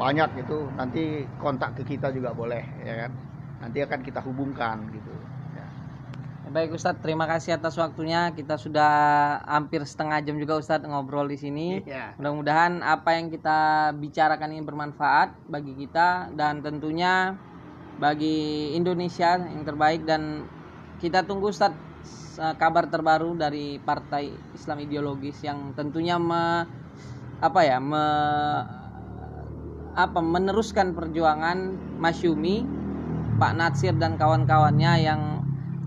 banyak 0.00 0.46
itu 0.46 0.64
nanti 0.80 1.28
kontak 1.36 1.76
ke 1.76 1.96
kita 1.96 2.08
juga 2.14 2.32
boleh 2.32 2.64
ya 2.82 3.06
kan 3.06 3.12
nanti 3.60 3.84
akan 3.84 4.00
kita 4.00 4.24
hubungkan 4.24 4.88
gitu 4.88 5.12
ya. 5.52 5.66
Baik 6.48 6.74
Ustadz, 6.74 7.04
terima 7.04 7.28
kasih 7.28 7.60
atas 7.60 7.76
waktunya. 7.76 8.32
Kita 8.32 8.56
sudah 8.56 8.92
hampir 9.44 9.84
setengah 9.84 10.24
jam 10.24 10.40
juga 10.40 10.56
Ustadz 10.56 10.88
ngobrol 10.88 11.28
di 11.28 11.36
sini. 11.36 11.84
Yeah. 11.84 12.16
Mudah-mudahan 12.16 12.80
apa 12.80 13.20
yang 13.20 13.28
kita 13.28 13.92
bicarakan 14.00 14.56
ini 14.56 14.64
bermanfaat 14.64 15.36
bagi 15.46 15.76
kita 15.76 16.32
dan 16.32 16.64
tentunya 16.64 17.36
bagi 18.00 18.72
Indonesia 18.72 19.36
yang 19.36 19.62
terbaik. 19.62 20.08
Dan 20.08 20.48
kita 20.98 21.28
tunggu 21.28 21.52
Ustaz 21.52 21.76
kabar 22.56 22.88
terbaru 22.88 23.36
dari 23.36 23.76
Partai 23.76 24.32
Islam 24.56 24.80
Ideologis 24.80 25.44
yang 25.44 25.76
tentunya 25.76 26.16
me, 26.16 26.64
apa 27.44 27.60
ya 27.60 27.76
me, 27.76 28.04
apa 29.92 30.20
meneruskan 30.24 30.96
perjuangan 30.96 31.76
Masyumi 32.00 32.64
Pak 33.36 33.52
Natsir 33.56 33.92
dan 33.96 34.16
kawan-kawannya 34.16 34.92
yang 35.04 35.20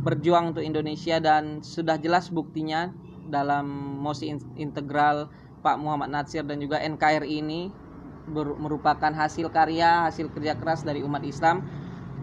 berjuang 0.05 0.53
untuk 0.53 0.61
Indonesia 0.61 1.17
dan 1.17 1.63
sudah 1.63 1.95
jelas 1.97 2.27
buktinya 2.29 2.91
dalam 3.31 3.97
mosi 4.03 4.35
integral 4.59 5.31
Pak 5.63 5.79
Muhammad 5.79 6.11
Natsir 6.11 6.43
dan 6.43 6.59
juga 6.59 6.83
NKRI 6.83 7.39
ini 7.39 7.71
merupakan 8.33 9.11
hasil 9.11 9.51
karya, 9.51 10.07
hasil 10.07 10.31
kerja 10.31 10.59
keras 10.59 10.83
dari 10.83 11.03
umat 11.03 11.23
Islam 11.23 11.63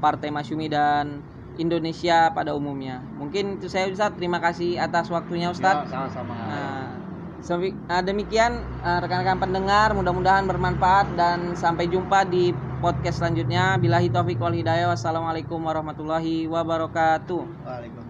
Partai 0.00 0.32
Masyumi 0.32 0.72
dan 0.72 1.20
Indonesia 1.60 2.32
pada 2.32 2.56
umumnya. 2.56 3.04
Mungkin 3.20 3.60
itu 3.60 3.68
saya 3.68 3.92
Ustaz, 3.92 4.16
terima 4.16 4.40
kasih 4.40 4.80
atas 4.80 5.12
waktunya 5.12 5.52
Ustaz. 5.52 5.84
Ya, 5.86 6.08
sama-sama. 6.08 6.32
Nah, 6.32 8.00
demikian 8.04 8.60
uh, 8.84 9.00
rekan-rekan 9.00 9.40
pendengar, 9.40 9.92
mudah-mudahan 9.92 10.48
bermanfaat 10.48 11.16
dan 11.16 11.52
sampai 11.56 11.88
jumpa 11.88 12.24
di 12.28 12.52
podcast 12.80 13.20
selanjutnya. 13.20 13.76
Bilahi 13.76 14.08
taufik 14.08 14.40
wal 14.40 14.56
hidayah. 14.56 14.88
Wassalamualaikum 14.92 15.60
warahmatullahi 15.60 16.48
wabarakatuh. 16.48 17.42
Waalaikumsalam. 17.64 18.09